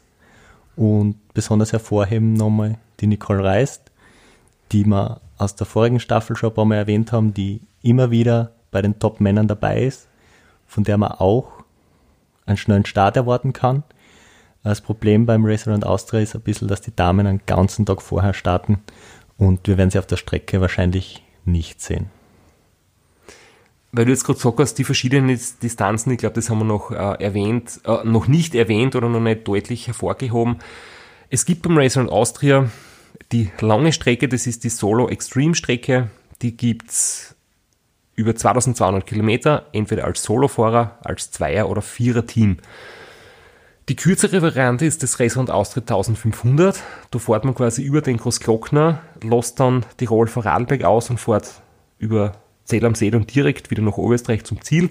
[0.79, 3.91] Und besonders hervorheben nochmal die Nicole Reist,
[4.71, 8.53] die wir aus der vorigen Staffel schon ein paar Mal erwähnt haben, die immer wieder
[8.71, 10.07] bei den Top-Männern dabei ist,
[10.69, 11.51] von der man auch
[12.47, 13.83] einen schnellen Start erwarten kann.
[14.63, 18.01] Das Problem beim Race Around Austria ist ein bisschen, dass die Damen einen ganzen Tag
[18.01, 18.79] vorher starten
[19.37, 22.09] und wir werden sie auf der Strecke wahrscheinlich nicht sehen.
[23.91, 26.91] Weil du jetzt gerade gesagt hast, die verschiedenen Distanzen, ich glaube, das haben wir noch
[26.91, 30.59] äh, erwähnt, äh, noch nicht erwähnt oder noch nicht deutlich hervorgehoben.
[31.31, 32.71] Es gibt beim Race Around Austria
[33.33, 36.11] die lange Strecke, das ist die Solo Extreme Strecke,
[36.43, 37.35] die gibt's
[38.15, 42.59] über 2200 Kilometer, entweder als Solofahrer, als Zweier- oder Vierer-Team.
[43.89, 46.83] Die kürzere Variante ist das Raceround Austria 1500.
[47.11, 51.63] Da fährt man quasi über den Großglockner, lässt dann Tirol Vorarlberg aus und fährt
[51.99, 52.33] über
[52.69, 54.91] Zell am See und direkt wieder nach Oberösterreich zum Ziel.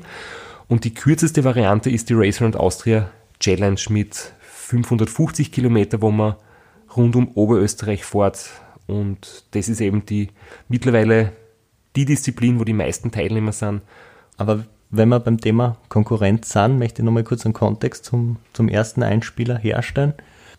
[0.67, 6.35] Und die kürzeste Variante ist die Raceround Austria Challenge mit 550 Kilometer, wo man
[6.95, 8.49] rund um Oberösterreich fährt.
[8.87, 10.29] Und das ist eben die
[10.67, 11.33] mittlerweile
[11.95, 13.81] die Disziplin, wo die meisten Teilnehmer sind.
[14.37, 18.69] Aber wenn wir beim Thema Konkurrenz sind, möchte ich nochmal kurz einen Kontext zum, zum
[18.69, 20.13] ersten Einspieler herstellen.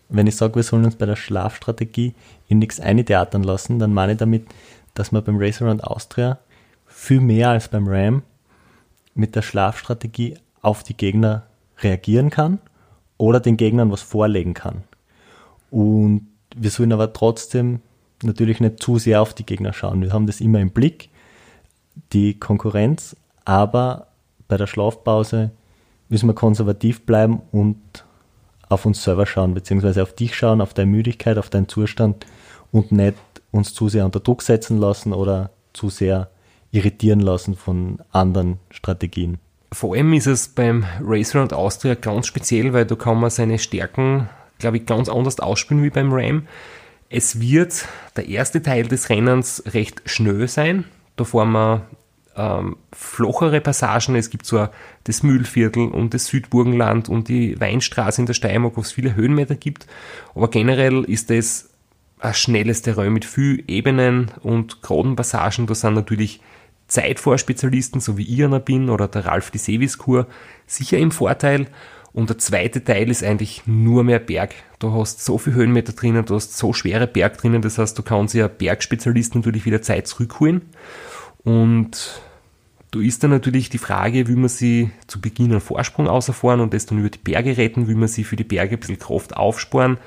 [0.07, 2.13] Wenn ich sage, wir sollen uns bei der Schlafstrategie
[2.47, 4.47] in nichts eintheatern lassen, dann meine ich damit,
[4.93, 6.39] dass man beim Race Around Austria
[6.99, 8.23] viel mehr als beim Ram
[9.15, 11.43] mit der Schlafstrategie auf die Gegner
[11.79, 12.59] reagieren kann
[13.17, 14.83] oder den Gegnern was vorlegen kann.
[15.71, 17.79] Und wir sollen aber trotzdem
[18.21, 20.01] natürlich nicht zu sehr auf die Gegner schauen.
[20.01, 21.09] Wir haben das immer im Blick,
[22.11, 24.07] die Konkurrenz, aber
[24.49, 25.51] bei der Schlafpause
[26.09, 27.79] müssen wir konservativ bleiben und
[28.67, 32.25] auf uns selber schauen, beziehungsweise auf dich schauen, auf deine Müdigkeit, auf deinen Zustand
[32.73, 33.17] und nicht
[33.51, 36.29] uns zu sehr unter Druck setzen lassen oder zu sehr
[36.71, 39.37] irritieren lassen von anderen Strategien.
[39.71, 43.59] Vor allem ist es beim Race Around Austria ganz speziell, weil da kann man seine
[43.59, 44.29] Stärken
[44.59, 46.43] glaube ich, ganz anders ausspielen wie beim Ram.
[47.09, 50.85] Es wird der erste Teil des Rennens recht schnell sein.
[51.15, 51.87] Da fahren wir
[52.35, 54.15] ähm, flochere Passagen.
[54.15, 54.71] Es gibt zwar
[55.05, 59.55] das Mühlviertel und das Südburgenland und die Weinstraße in der Steiermark, wo es viele Höhenmeter
[59.55, 59.87] gibt.
[60.35, 61.71] Aber generell ist es
[62.19, 65.65] ein schnelles Terrain mit viel Ebenen und geraden Passagen.
[65.65, 66.41] Da sind natürlich
[66.89, 70.27] Zeitvorspezialisten, so wie ich einer bin, oder der Ralf die Seviskur,
[70.67, 71.67] sicher im Vorteil.
[72.11, 74.55] Und der zweite Teil ist eigentlich nur mehr Berg.
[74.79, 78.03] Du hast so viele Höhenmeter drinnen, du hast so schwere Berg drinnen, das heißt, du
[78.03, 80.63] kannst ja Bergspezialisten natürlich wieder Zeit zurückholen.
[81.43, 82.21] Und
[82.91, 86.73] da ist dann natürlich die Frage, wie man sie zu Beginn einen Vorsprung auserfahren und
[86.73, 89.37] das dann über die Berge retten, wie man sie für die Berge ein bisschen Kraft
[89.37, 89.97] aufsparen.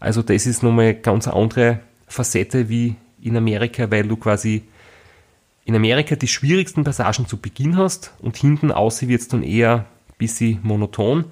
[0.00, 4.64] Also das ist nochmal eine ganz andere Facette wie in Amerika, weil du quasi
[5.64, 9.86] in Amerika die schwierigsten Passagen zu Beginn hast und hinten außen wird es dann eher
[10.08, 11.24] ein bisschen monoton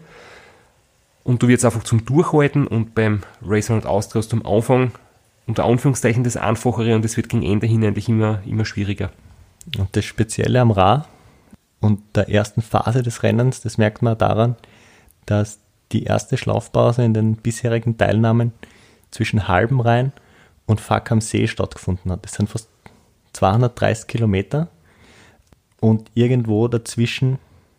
[1.25, 4.93] und du wirst einfach zum Durchhalten und beim Racer und Austria hast du am Anfang
[5.47, 9.11] unter Anführungszeichen das Einfachere und es wird gegen Ende hin eigentlich immer, immer schwieriger.
[9.79, 11.07] Und das Spezielle am Ra
[11.81, 14.57] und der ersten Phase des Rennens, das merkt man daran,
[15.27, 15.59] dass
[15.93, 18.53] die erste Schlafpause in den bisherigen Teilnahmen
[19.11, 20.13] zwischen Halbenrhein
[20.67, 22.25] und Fack am See stattgefunden hat.
[22.25, 22.69] Das sind fast
[23.33, 24.69] 230 Kilometer
[25.81, 27.39] und irgendwo dazwischen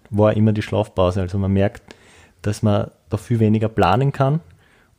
[0.09, 1.21] war immer die Schlafpause.
[1.21, 1.95] Also man merkt,
[2.41, 4.41] dass man da viel weniger planen kann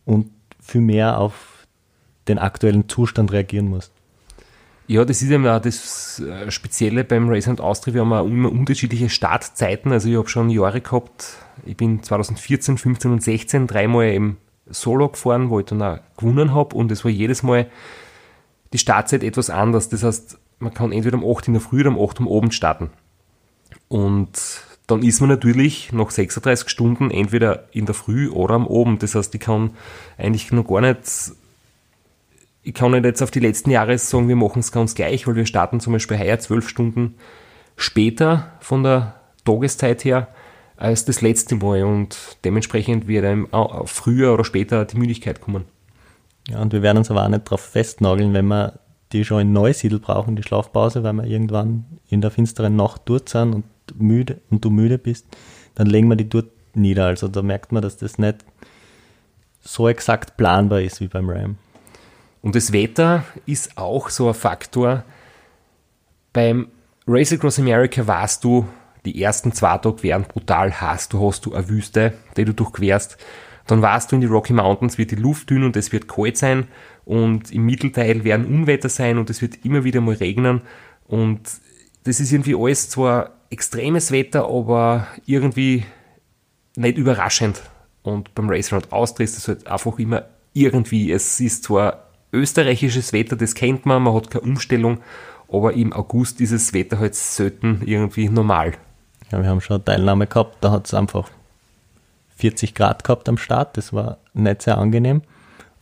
[0.05, 1.67] und viel mehr auf
[2.29, 3.91] den aktuellen Zustand reagieren muss.
[4.87, 7.95] Ja, das ist ja das äh, Spezielle beim Race and Austria.
[7.95, 9.93] Wir haben auch immer unterschiedliche Startzeiten.
[9.93, 14.37] Also ich habe schon Jahre gehabt, ich bin 2014, 15 und 16 dreimal eben
[14.67, 17.67] Solo gefahren, wo ich dann auch gewonnen habe und es war jedes Mal
[18.73, 19.89] die Startzeit etwas anders.
[19.89, 22.55] Das heißt, man kann entweder um 8 in der Früh oder um 8 am Abend
[22.55, 22.91] starten.
[23.89, 24.39] Und
[24.87, 29.03] dann ist man natürlich nach 36 Stunden entweder in der Früh oder am Abend.
[29.03, 29.71] Das heißt, ich kann
[30.19, 31.01] eigentlich noch gar nicht,
[32.63, 35.37] ich kann nicht jetzt auf die letzten Jahre sagen, wir machen es ganz gleich, weil
[35.37, 37.15] wir starten zum Beispiel heuer 12 Stunden
[37.77, 40.29] später von der Tageszeit her
[40.77, 43.49] als das letzte Mal und dementsprechend wird einem
[43.87, 45.65] früher oder später die Müdigkeit kommen.
[46.49, 48.81] Ja, und wir werden uns aber auch nicht darauf festnageln, wenn wir
[49.15, 53.29] die schon in Neusiedl brauchen, die Schlafpause, weil wir irgendwann in der finsteren Nacht dort
[53.29, 55.27] sind und müde und du müde bist,
[55.77, 57.07] dann legen wir die dort nieder.
[57.07, 58.45] Also da merkt man, dass das nicht
[59.61, 61.57] so exakt planbar ist wie beim RAM.
[62.43, 65.05] Und das Wetter ist auch so ein Faktor.
[66.33, 66.69] Beim
[67.07, 68.67] Race Across America warst du,
[69.05, 71.09] die ersten zwei Tage wären brutal heiß.
[71.09, 73.17] Du hast du eine Wüste, die du durchquerst.
[73.67, 76.37] Dann warst du in die Rocky Mountains, wird die Luft dünn und es wird kalt
[76.37, 76.69] sein.
[77.05, 80.63] Und im Mittelteil werden Unwetter sein und es wird immer wieder mal regnen.
[81.07, 81.41] Und
[82.05, 85.85] das ist irgendwie alles zwar extremes Wetter, aber irgendwie
[86.77, 87.63] nicht überraschend.
[88.03, 91.11] Und beim Race Round Austria ist es halt einfach immer irgendwie.
[91.11, 94.99] Es ist zwar österreichisches Wetter, das kennt man, man hat keine Umstellung,
[95.49, 98.73] aber im August ist das Wetter halt selten irgendwie normal.
[99.31, 101.31] Ja, wir haben schon eine Teilnahme gehabt, da hat es einfach
[102.37, 105.23] 40 Grad gehabt am Start, das war nicht sehr angenehm.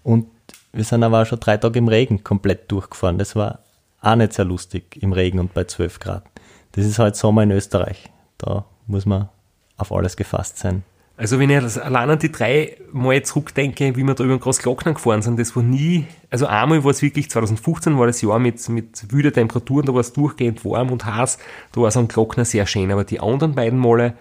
[0.02, 0.26] Und
[0.72, 3.18] wir sind aber auch schon drei Tage im Regen komplett durchgefahren.
[3.18, 3.60] Das war
[4.00, 6.24] auch nicht sehr lustig im Regen und bei 12 Grad
[6.72, 8.10] das ist halt Sommer in Österreich.
[8.38, 9.28] Da muss man
[9.76, 10.82] auf alles gefasst sein.
[11.16, 14.94] Also wenn ich allein an die drei Mal zurückdenke, wie wir da über den Großglockner
[14.94, 18.66] gefahren sind, das war nie, also einmal war es wirklich, 2015 war das Jahr mit,
[18.70, 21.38] mit wüder Temperaturen, da war es durchgehend warm und heiß,
[21.72, 24.14] da war es am Glockner sehr schön, aber die anderen beiden Male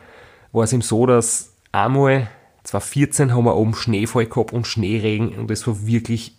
[0.52, 2.30] war es eben so, dass einmal,
[2.64, 6.36] 2014 haben wir oben Schneefall gehabt und Schneeregen und es war wirklich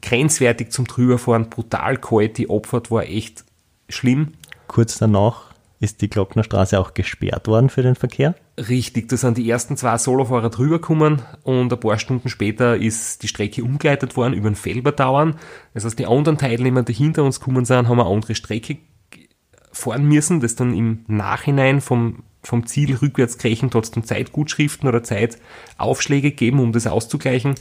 [0.00, 3.44] grenzwertig zum drüberfahren, brutal kalt, die Abfahrt war echt
[3.88, 4.32] schlimm.
[4.66, 8.36] Kurz danach ist die Glocknerstraße auch gesperrt worden für den Verkehr?
[8.56, 13.22] Richtig, da sind die ersten zwei Solofahrer drüber gekommen und ein paar Stunden später ist
[13.22, 15.36] die Strecke umgeleitet worden über den Felbertauern.
[15.74, 18.78] Das heißt, die anderen Teilnehmer, die hinter uns gekommen sind, haben eine andere Strecke
[19.72, 26.32] fahren müssen, das dann im Nachhinein vom, vom Ziel rückwärts kriegen, trotzdem Zeitgutschriften oder Zeitaufschläge
[26.32, 27.54] geben, um das auszugleichen.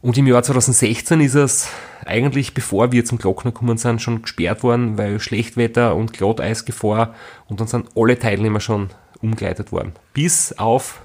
[0.00, 1.70] Und im Jahr 2016 ist es
[2.06, 7.14] eigentlich, bevor wir zum Glockner gekommen sind, schon gesperrt worden, weil Schlechtwetter und Glatteisgefahr
[7.48, 8.90] und dann sind alle Teilnehmer schon
[9.20, 9.92] umgeleitet worden.
[10.14, 11.00] Bis auf.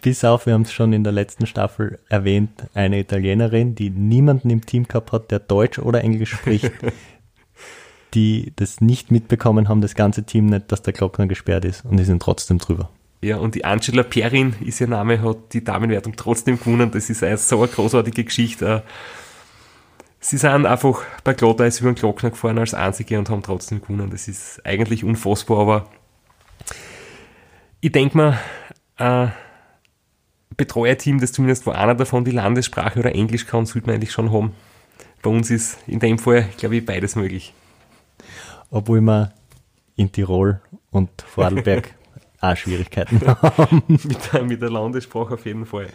[0.00, 4.50] Bis auf, wir haben es schon in der letzten Staffel erwähnt, eine Italienerin, die niemanden
[4.50, 6.70] im Team gehabt hat, der Deutsch oder Englisch spricht,
[8.14, 11.96] die das nicht mitbekommen haben, das ganze Team nicht, dass der Glockner gesperrt ist und
[11.96, 12.90] die sind trotzdem drüber.
[13.20, 16.90] Ja, und die Angela Perrin ist ihr Name, hat die Damenwertung trotzdem gewonnen.
[16.90, 18.82] Das ist eine so eine großartige Geschichte.
[20.20, 24.10] Sie sind einfach bei Glatteis über den Glockner gefahren als Einzige und haben trotzdem gewonnen.
[24.10, 25.86] Das ist eigentlich unfassbar, aber
[27.80, 28.38] ich denke mal,
[28.98, 29.28] äh,
[30.56, 34.32] Betreuerteam, das zumindest wo einer davon die Landessprache oder Englisch kann, sollte man eigentlich schon
[34.32, 34.52] haben.
[35.22, 37.54] Bei uns ist in dem Fall, glaube ich, beides möglich.
[38.74, 39.32] Obwohl wir
[39.94, 40.60] in Tirol
[40.90, 41.94] und Vorarlberg
[42.40, 43.84] auch Schwierigkeiten haben.
[43.86, 45.86] mit, der, mit der Landessprache auf jeden Fall.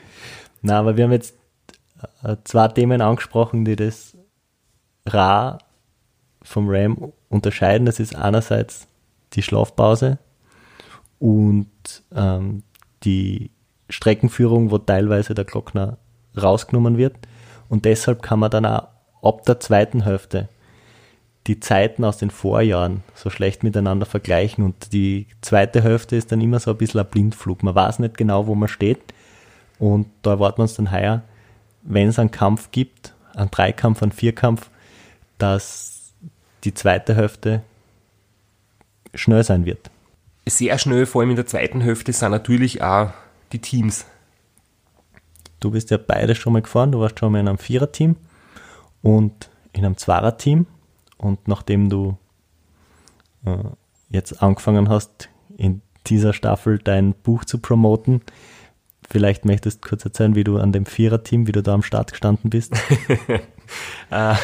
[0.61, 1.35] Na, aber wir haben jetzt
[2.23, 4.15] äh, zwei Themen angesprochen, die das
[5.05, 5.57] Ra
[6.41, 7.85] vom RAM unterscheiden.
[7.85, 8.87] Das ist einerseits
[9.33, 10.17] die Schlafpause
[11.19, 11.67] und
[12.15, 12.63] ähm,
[13.03, 13.51] die
[13.89, 15.97] Streckenführung, wo teilweise der Glockner
[16.41, 17.17] rausgenommen wird.
[17.67, 18.87] Und deshalb kann man dann auch
[19.21, 20.47] ab der zweiten Hälfte
[21.47, 24.63] die Zeiten aus den Vorjahren so schlecht miteinander vergleichen.
[24.63, 27.63] Und die zweite Hälfte ist dann immer so ein bisschen ein Blindflug.
[27.63, 28.99] Man weiß nicht genau, wo man steht.
[29.79, 31.23] Und da erwarten wir uns dann heuer,
[31.83, 34.69] wenn es einen Kampf gibt, einen Dreikampf, einen Vierkampf,
[35.37, 36.13] dass
[36.63, 37.63] die zweite Hälfte
[39.13, 39.89] schnell sein wird.
[40.45, 43.11] Sehr schnell, vor allem in der zweiten Hälfte, sind natürlich auch
[43.53, 44.05] die Teams.
[45.59, 48.15] Du bist ja beide schon mal gefahren, du warst schon mal in einem Viererteam
[49.01, 50.65] und in einem Zweierteam.
[51.19, 52.17] Und nachdem du
[53.45, 53.55] äh,
[54.09, 58.21] jetzt angefangen hast, in dieser Staffel dein Buch zu promoten,
[59.07, 62.11] vielleicht möchtest du kurz erzählen, wie du an dem Viererteam, wie du da am Start
[62.11, 62.73] gestanden bist.
[64.11, 64.35] äh,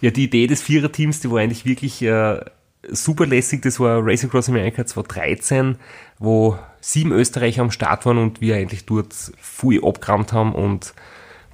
[0.00, 2.40] ja, die Idee des Viererteams, die war eigentlich wirklich äh,
[2.88, 3.62] super lässig.
[3.62, 5.76] Das war Race Across America 2013,
[6.18, 10.92] wo sieben Österreicher am Start waren und wir eigentlich dort viel abgerammt haben und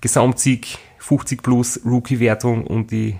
[0.01, 3.17] Gesamtsieg 50 plus Rookie-Wertung und die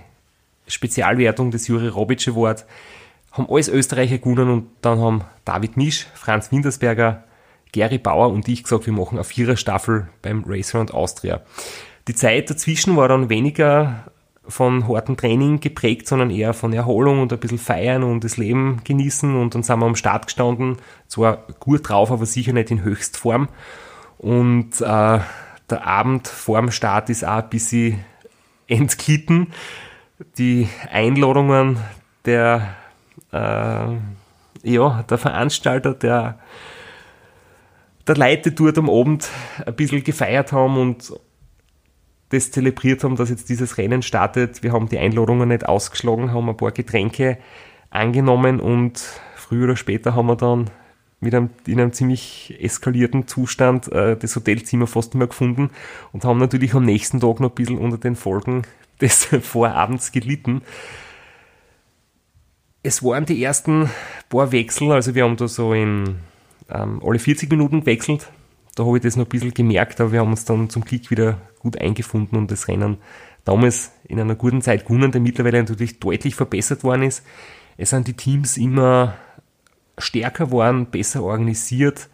[0.67, 2.65] Spezialwertung des Juri Robic Award
[3.31, 7.23] haben alles Österreicher gewonnen und dann haben David Misch, Franz Wintersberger,
[7.71, 11.41] Gary Bauer und ich gesagt, wir machen eine Vierer-Staffel beim Racer und Austria.
[12.07, 14.05] Die Zeit dazwischen war dann weniger
[14.47, 18.81] von hartem Training geprägt, sondern eher von Erholung und ein bisschen feiern und das Leben
[18.83, 19.35] genießen.
[19.35, 23.49] Und dann sind wir am Start gestanden, zwar gut drauf, aber sicher nicht in Höchstform.
[24.17, 25.19] Und äh,
[25.69, 28.05] der Abend vorm Start ist auch ein bisschen
[28.67, 29.47] entglitten.
[30.37, 31.77] Die Einladungen
[32.25, 32.75] der,
[33.31, 33.37] äh,
[34.63, 36.39] ja, der Veranstalter, der,
[38.07, 39.29] der Leute dort am Abend
[39.65, 41.13] ein bisschen gefeiert haben und
[42.29, 44.63] das zelebriert haben, dass jetzt dieses Rennen startet.
[44.63, 47.37] Wir haben die Einladungen nicht ausgeschlagen, haben ein paar Getränke
[47.89, 48.99] angenommen und
[49.35, 50.69] früher oder später haben wir dann
[51.19, 55.69] mit einem, in einem ziemlich eskalierten Zustand äh, das Hotelzimmer fast nicht mehr gefunden
[56.11, 58.63] und haben natürlich am nächsten Tag noch ein bisschen unter den Folgen
[59.01, 60.61] des Vorabends gelitten.
[62.83, 63.89] Es waren die ersten
[64.29, 66.19] paar Wechsel, also wir haben da so in
[66.69, 68.29] ähm, alle 40 Minuten gewechselt.
[68.75, 71.09] Da habe ich das noch ein bisschen gemerkt, aber wir haben uns dann zum Glück
[71.09, 72.97] wieder gut eingefunden und das Rennen
[73.43, 77.23] damals in einer guten Zeit gewonnen, der mittlerweile natürlich deutlich verbessert worden ist.
[77.77, 79.15] Es sind die Teams immer
[79.97, 82.09] stärker worden, besser organisiert.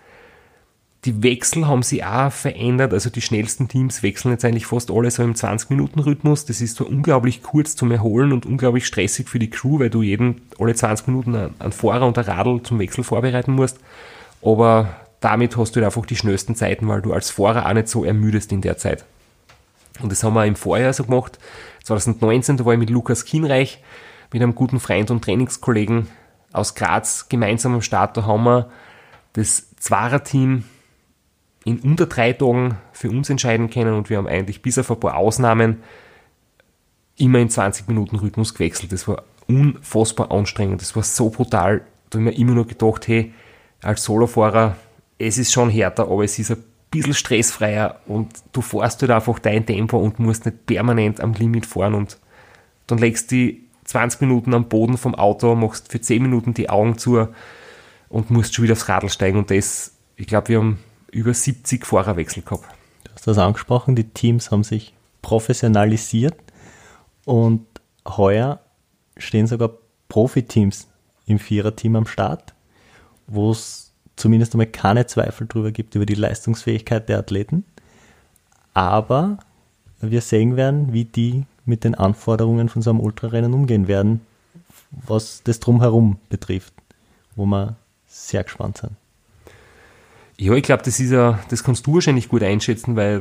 [1.06, 5.12] Die Wechsel haben sich auch verändert, also die schnellsten Teams wechseln jetzt eigentlich fast alle
[5.12, 6.46] so im 20-Minuten-Rhythmus.
[6.46, 10.02] Das ist so unglaublich kurz zum Erholen und unglaublich stressig für die Crew, weil du
[10.02, 13.80] jeden alle 20 Minuten einen Fahrer und ein Radl zum Wechsel vorbereiten musst.
[14.42, 17.90] Aber damit hast du halt einfach die schnellsten Zeiten, weil du als Fahrer auch nicht
[17.90, 19.04] so ermüdest in der Zeit.
[20.02, 21.38] Und das haben wir im Vorjahr so gemacht.
[21.84, 23.84] 2019, da war ich mit Lukas Kienreich,
[24.32, 26.08] mit einem guten Freund und Trainingskollegen
[26.54, 28.16] aus Graz gemeinsam am Start.
[28.16, 28.70] Da haben wir
[29.34, 30.64] das Zwarer-Team
[31.66, 35.00] in unter drei Tagen für uns entscheiden können und wir haben eigentlich bis auf ein
[35.00, 35.84] paar Ausnahmen
[37.18, 38.92] immer in 20 Minuten Rhythmus gewechselt.
[38.92, 40.82] Das war unfassbar anstrengend.
[40.82, 41.82] Das war so brutal.
[42.10, 43.34] Da habe ich mir immer nur gedacht, hey,
[43.82, 44.76] als Solofahrer,
[45.18, 49.40] es ist schon härter, aber es ist ein bisschen stressfreier und du fährst halt einfach
[49.40, 52.18] dein Tempo und musst nicht permanent am Limit fahren und
[52.88, 56.70] dann legst du die 20 Minuten am Boden vom Auto, machst für 10 Minuten die
[56.70, 57.28] Augen zu
[58.10, 60.80] und musst schon wieder aufs Radl steigen und das, ich glaube, wir haben
[61.14, 62.66] über 70 Fahrerwechsel gehabt.
[63.04, 66.36] Du hast das angesprochen, die Teams haben sich professionalisiert
[67.26, 67.66] und
[68.08, 68.60] heuer
[69.18, 69.72] stehen sogar
[70.10, 70.88] Profiteams
[71.26, 72.54] im Viererteam am Start,
[73.28, 77.64] wo es zumindest einmal keine Zweifel darüber gibt, über die Leistungsfähigkeit der Athleten.
[78.74, 79.38] Aber
[80.02, 84.22] wir sehen werden, wie die mit den Anforderungen von so einem Ultrarennen umgehen werden,
[84.92, 86.74] was das Drumherum betrifft,
[87.36, 87.76] wo wir
[88.08, 88.92] sehr gespannt sind.
[90.38, 93.20] Ja, ich glaube, das ist ja, das kannst du wahrscheinlich gut einschätzen, weil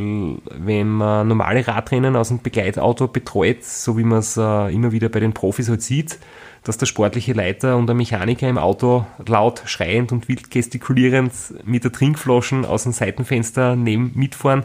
[0.51, 5.11] wenn man normale Radrennen aus einem Begleitauto betreut, so wie man es äh, immer wieder
[5.11, 6.19] bei den Profis halt sieht,
[6.65, 11.33] dass der sportliche Leiter und der Mechaniker im Auto laut schreiend und wild gestikulierend
[11.65, 14.65] mit der Trinkflaschen aus dem Seitenfenster neben mitfahren.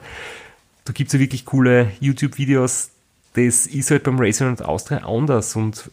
[0.86, 2.92] Da gibt es ja wirklich coole YouTube-Videos.
[3.34, 5.92] Das ist halt beim Racing und Austria anders und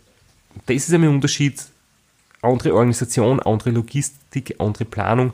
[0.67, 1.65] das ist ein Unterschied.
[2.43, 5.33] Andere Organisation, andere Logistik, andere Planung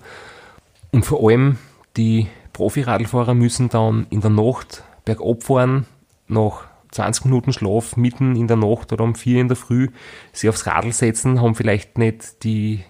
[0.93, 1.59] und vor allem
[1.97, 5.87] die Profi-Radlfahrer müssen dann in der Nacht bergab fahren,
[6.29, 9.89] nach 20 Minuten Schlaf mitten in der Nacht oder um 4 in der Früh,
[10.33, 12.85] sie aufs Radl setzen, haben vielleicht nicht die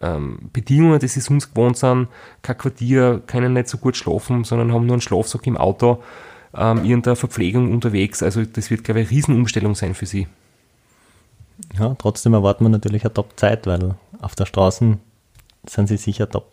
[0.00, 2.08] ähm, Bedingungen, die sie sonst gewohnt sind,
[2.42, 6.02] kein Quartier, können nicht so gut schlafen, sondern haben nur einen Schlafsack im Auto,
[6.54, 8.22] ähm, irgendeine Verpflegung unterwegs.
[8.22, 10.28] Also das wird, glaube ich, eine Riesenumstellung sein für sie.
[11.78, 14.98] Ja, trotzdem erwarten wir natürlich eine Top-Zeit, weil auf der Straße
[15.66, 16.46] sind sie sicher top.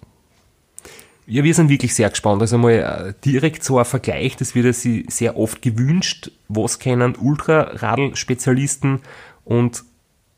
[1.28, 2.42] Ja, wir sind wirklich sehr gespannt.
[2.42, 6.32] Also mal äh, direkt so ein Vergleich, das wird sich sehr oft gewünscht.
[6.48, 9.02] Was kennen Ultraradl-Spezialisten
[9.44, 9.84] und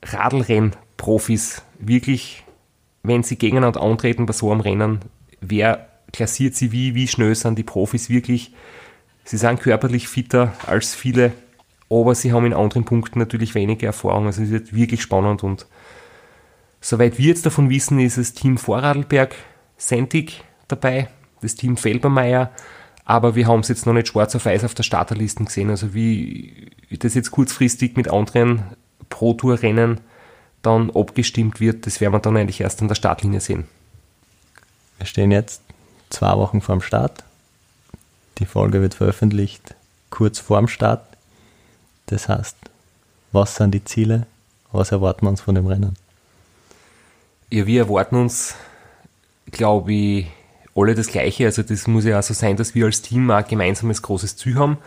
[0.04, 2.46] Radlrennprofis wirklich,
[3.04, 5.00] wenn sie gegeneinander antreten bei so einem Rennen,
[5.42, 8.54] wer klassiert sie wie, wie schnell sind die Profis wirklich?
[9.26, 11.34] Sie sind körperlich fitter als viele,
[11.90, 14.28] aber sie haben in anderen Punkten natürlich weniger Erfahrung.
[14.28, 15.68] Also es wird wirklich spannend und
[16.80, 19.36] soweit wir jetzt davon wissen, ist das Team Vorradlberg
[19.76, 21.08] Sentig dabei,
[21.42, 22.52] das Team Felbermeier,
[23.06, 25.70] aber wir haben es jetzt noch nicht schwarz auf weiß auf der Starterliste gesehen.
[25.70, 28.64] Also wie das jetzt kurzfristig mit anderen
[29.10, 30.02] Pro-Tour-Rennen
[30.62, 33.66] dann abgestimmt wird, das werden wir dann eigentlich erst an der Startlinie sehen.
[34.98, 35.62] Wir stehen jetzt
[36.10, 37.24] zwei Wochen vorm Start.
[38.40, 39.76] Die Folge wird veröffentlicht
[40.10, 41.06] kurz vorm Start.
[42.08, 42.58] Das heißt,
[43.32, 44.28] was sind die Ziele?
[44.72, 45.96] Was erwarten wir uns von dem Rennen?
[47.50, 48.56] Ja, wir erwarten uns,
[49.52, 50.28] glaube ich,
[50.78, 51.46] alle das Gleiche.
[51.46, 54.56] Also das muss ja auch so sein, dass wir als Team ein gemeinsames großes Ziel
[54.56, 54.78] haben.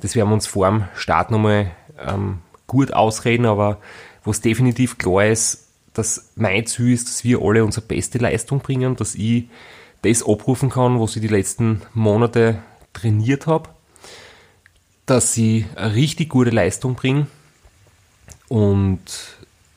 [0.00, 3.78] Das werden wir uns vor dem Start nochmal ähm, gut ausreden, aber
[4.24, 8.96] was definitiv klar ist, dass mein Ziel ist, dass wir alle unsere beste Leistung bringen,
[8.96, 9.48] dass ich
[10.02, 12.62] das abrufen kann, was ich die letzten Monate
[12.92, 13.70] trainiert habe,
[15.06, 17.26] dass ich eine richtig gute Leistung bringe
[18.48, 19.00] und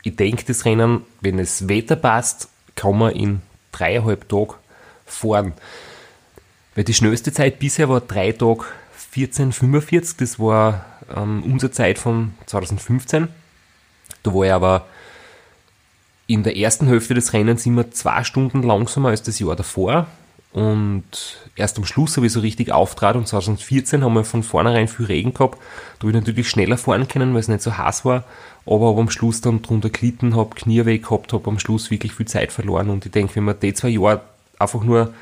[0.03, 3.41] ich denke, das Rennen, wenn das Wetter passt, kann man in
[3.72, 4.53] dreieinhalb Tagen
[5.14, 5.53] fahren.
[6.76, 8.64] Weil die schnellste Zeit bisher war 3 Tage
[9.16, 10.86] 14,45, das war
[11.16, 13.28] ähm, unsere Zeit von 2015.
[14.24, 14.86] Da war ich aber
[16.26, 20.07] in der ersten Hälfte des Rennens immer zwei Stunden langsamer als das Jahr davor.
[20.53, 21.03] Und
[21.55, 25.07] erst am Schluss habe ich so richtig auftrat und 2014 haben wir von vornherein viel
[25.07, 25.57] Regen gehabt.
[25.97, 28.24] Da habe ich natürlich schneller fahren können, weil es nicht so heiß war.
[28.66, 32.14] Aber habe am Schluss dann drunter gelitten, habe Knie weg gehabt, habe am Schluss wirklich
[32.14, 32.91] viel Zeit verloren.
[32.91, 34.22] Und ich denke, wenn man die zwei Jahre
[34.64, 35.14] einfach nur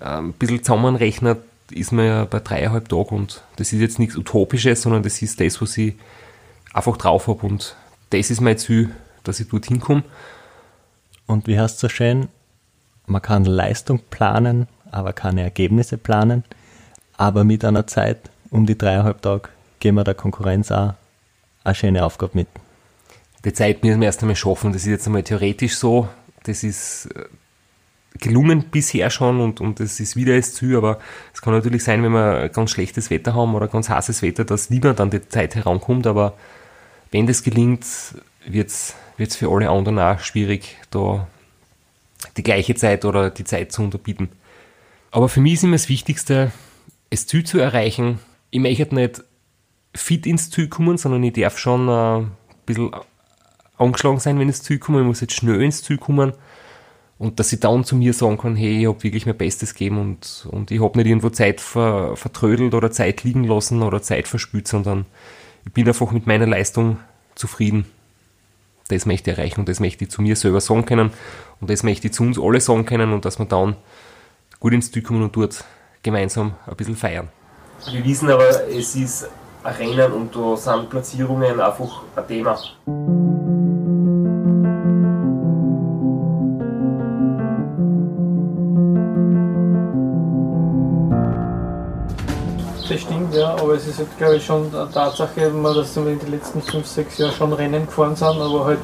[0.00, 1.38] ein bisschen zusammenrechnet,
[1.70, 5.40] ist man ja bei dreieinhalb Tagen und das ist jetzt nichts Utopisches, sondern das ist
[5.40, 5.94] das, was ich
[6.72, 7.76] einfach drauf habe und
[8.10, 8.90] das ist mein Ziel,
[9.24, 10.02] dass ich dorthin komme.
[11.26, 12.28] Und wie heißt es so schön,
[13.06, 16.44] man kann Leistung planen, aber keine Ergebnisse planen,
[17.16, 20.94] aber mit einer Zeit um die dreieinhalb Tage geben wir der Konkurrenz auch
[21.62, 22.48] eine schöne Aufgabe mit.
[23.44, 26.08] Die Zeit müssen wir erst einmal schaffen, das ist jetzt einmal theoretisch so,
[26.42, 27.24] das ist äh,
[28.18, 30.98] gelungen bisher schon und, und das ist wieder das Ziel, aber
[31.32, 34.70] es kann natürlich sein, wenn wir ganz schlechtes Wetter haben oder ganz heißes Wetter, dass
[34.70, 36.34] lieber dann die Zeit herankommt, aber
[37.12, 37.86] wenn das gelingt,
[38.46, 41.26] wird es für alle anderen auch schwierig, da
[42.36, 44.28] die gleiche Zeit oder die Zeit zu unterbieten.
[45.10, 46.52] Aber für mich ist immer das Wichtigste,
[47.10, 48.20] das Ziel zu erreichen.
[48.50, 49.24] Ich möchte nicht
[49.94, 52.30] fit ins Ziel kommen, sondern ich darf schon äh, ein
[52.66, 52.90] bisschen
[53.76, 55.00] angeschlagen sein, wenn ich ins Ziel komme.
[55.00, 56.32] Ich muss jetzt schnell ins Ziel kommen
[57.20, 59.98] und dass ich dann zu mir sagen kann, hey, ich habe wirklich mein Bestes gegeben
[59.98, 64.26] und, und ich habe nicht irgendwo Zeit ver, vertrödelt oder Zeit liegen lassen oder Zeit
[64.26, 65.04] verspült, sondern
[65.66, 66.96] ich bin einfach mit meiner Leistung
[67.34, 67.84] zufrieden.
[68.88, 71.10] Das möchte ich erreichen und das möchte ich zu mir selber sagen können
[71.60, 73.76] und das möchte ich zu uns alle sagen können und dass wir dann
[74.58, 75.62] gut ins Ziel kommen und dort
[76.02, 77.28] gemeinsam ein bisschen feiern.
[77.92, 79.28] Wir wissen aber, es ist
[79.62, 82.58] ein Rennen und da sind Platzierungen einfach ein Thema.
[93.40, 96.60] Ja, aber es ist halt, glaube ich, schon eine Tatsache, dass wir in den letzten
[96.60, 98.78] 5, 6 Jahren schon Rennen gefahren sind, aber halt,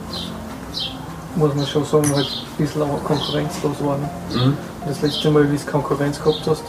[1.35, 4.01] muss man schon sagen, halt ein bisschen konkurrenzlos waren.
[4.33, 4.57] Mhm.
[4.87, 6.65] Das letzte Mal, wie du Konkurrenz gehabt hast,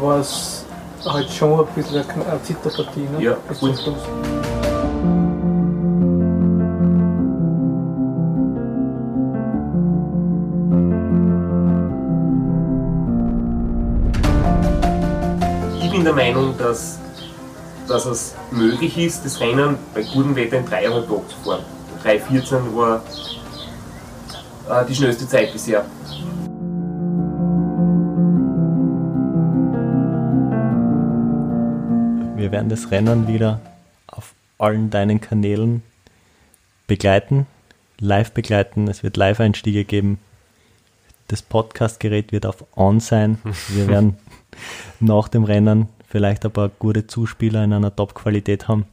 [0.00, 0.64] war es
[1.04, 3.22] halt schon ein bisschen eine Zitterpartie, ne?
[3.22, 3.96] Ja, bis zum Schluss.
[15.90, 16.98] Bin der Meinung, dass,
[17.92, 21.64] dass es möglich ist, das Rennen bei gutem Wetter in dreieinhalb Tagen zu fahren.
[22.02, 23.02] 3,14 war
[24.70, 25.84] äh, die schnellste Zeit bisher.
[32.34, 33.60] Wir werden das Rennen wieder
[34.06, 35.82] auf allen deinen Kanälen
[36.86, 37.46] begleiten,
[38.00, 38.88] live begleiten.
[38.88, 40.18] Es wird Live-Einstiege geben.
[41.28, 43.38] Das Podcastgerät wird auf On sein.
[43.68, 44.16] Wir werden
[44.98, 48.84] nach dem Rennen vielleicht ein paar gute Zuspieler in einer Top-Qualität haben.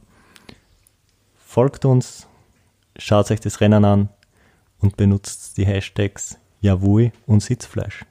[1.46, 2.26] Folgt uns,
[2.96, 4.08] schaut euch das Rennen an
[4.78, 8.06] und benutzt die Hashtags Javui und Sitzfleisch.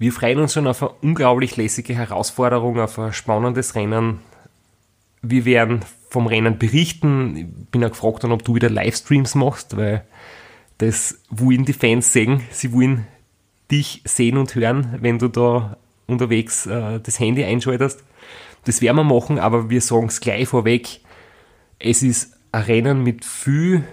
[0.00, 4.18] Wir freuen uns schon auf eine unglaublich lässige Herausforderung, auf ein spannendes Rennen.
[5.22, 7.36] Wir werden vom Rennen berichten.
[7.36, 10.04] Ich bin auch gefragt, ob du wieder Livestreams machst, weil
[10.78, 12.40] das wollen die Fans sehen.
[12.50, 13.06] Sie wollen
[13.70, 15.76] dich sehen und hören, wenn du da
[16.12, 18.02] unterwegs äh, das Handy einschaltest.
[18.64, 21.00] Das werden wir machen, aber wir sagen es gleich vorweg.
[21.78, 23.84] Es ist ein Rennen mit viel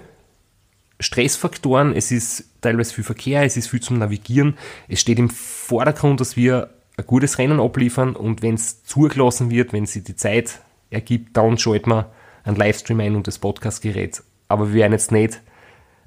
[1.00, 4.58] Stressfaktoren, es ist teilweise viel Verkehr, es ist viel zum Navigieren.
[4.88, 9.72] Es steht im Vordergrund, dass wir ein gutes Rennen abliefern und wenn es zugelassen wird,
[9.74, 10.60] wenn sich die Zeit
[10.90, 12.12] ergibt, dann schalten wir
[12.44, 14.22] einen Livestream ein und das Podcastgerät.
[14.50, 15.42] Aber wir werden jetzt nicht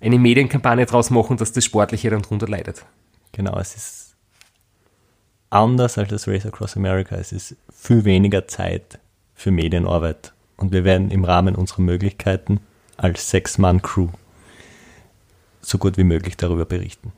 [0.01, 2.85] eine Medienkampagne draus machen, dass das Sportliche dann drunter leidet.
[3.33, 4.12] Genau, es ist
[5.53, 7.17] anders als das Race Across America.
[7.17, 8.99] Es ist viel weniger Zeit
[9.35, 10.33] für Medienarbeit.
[10.57, 12.61] Und wir werden im Rahmen unserer Möglichkeiten
[12.97, 14.09] als Sechs-Mann-Crew
[15.61, 17.13] so gut wie möglich darüber berichten.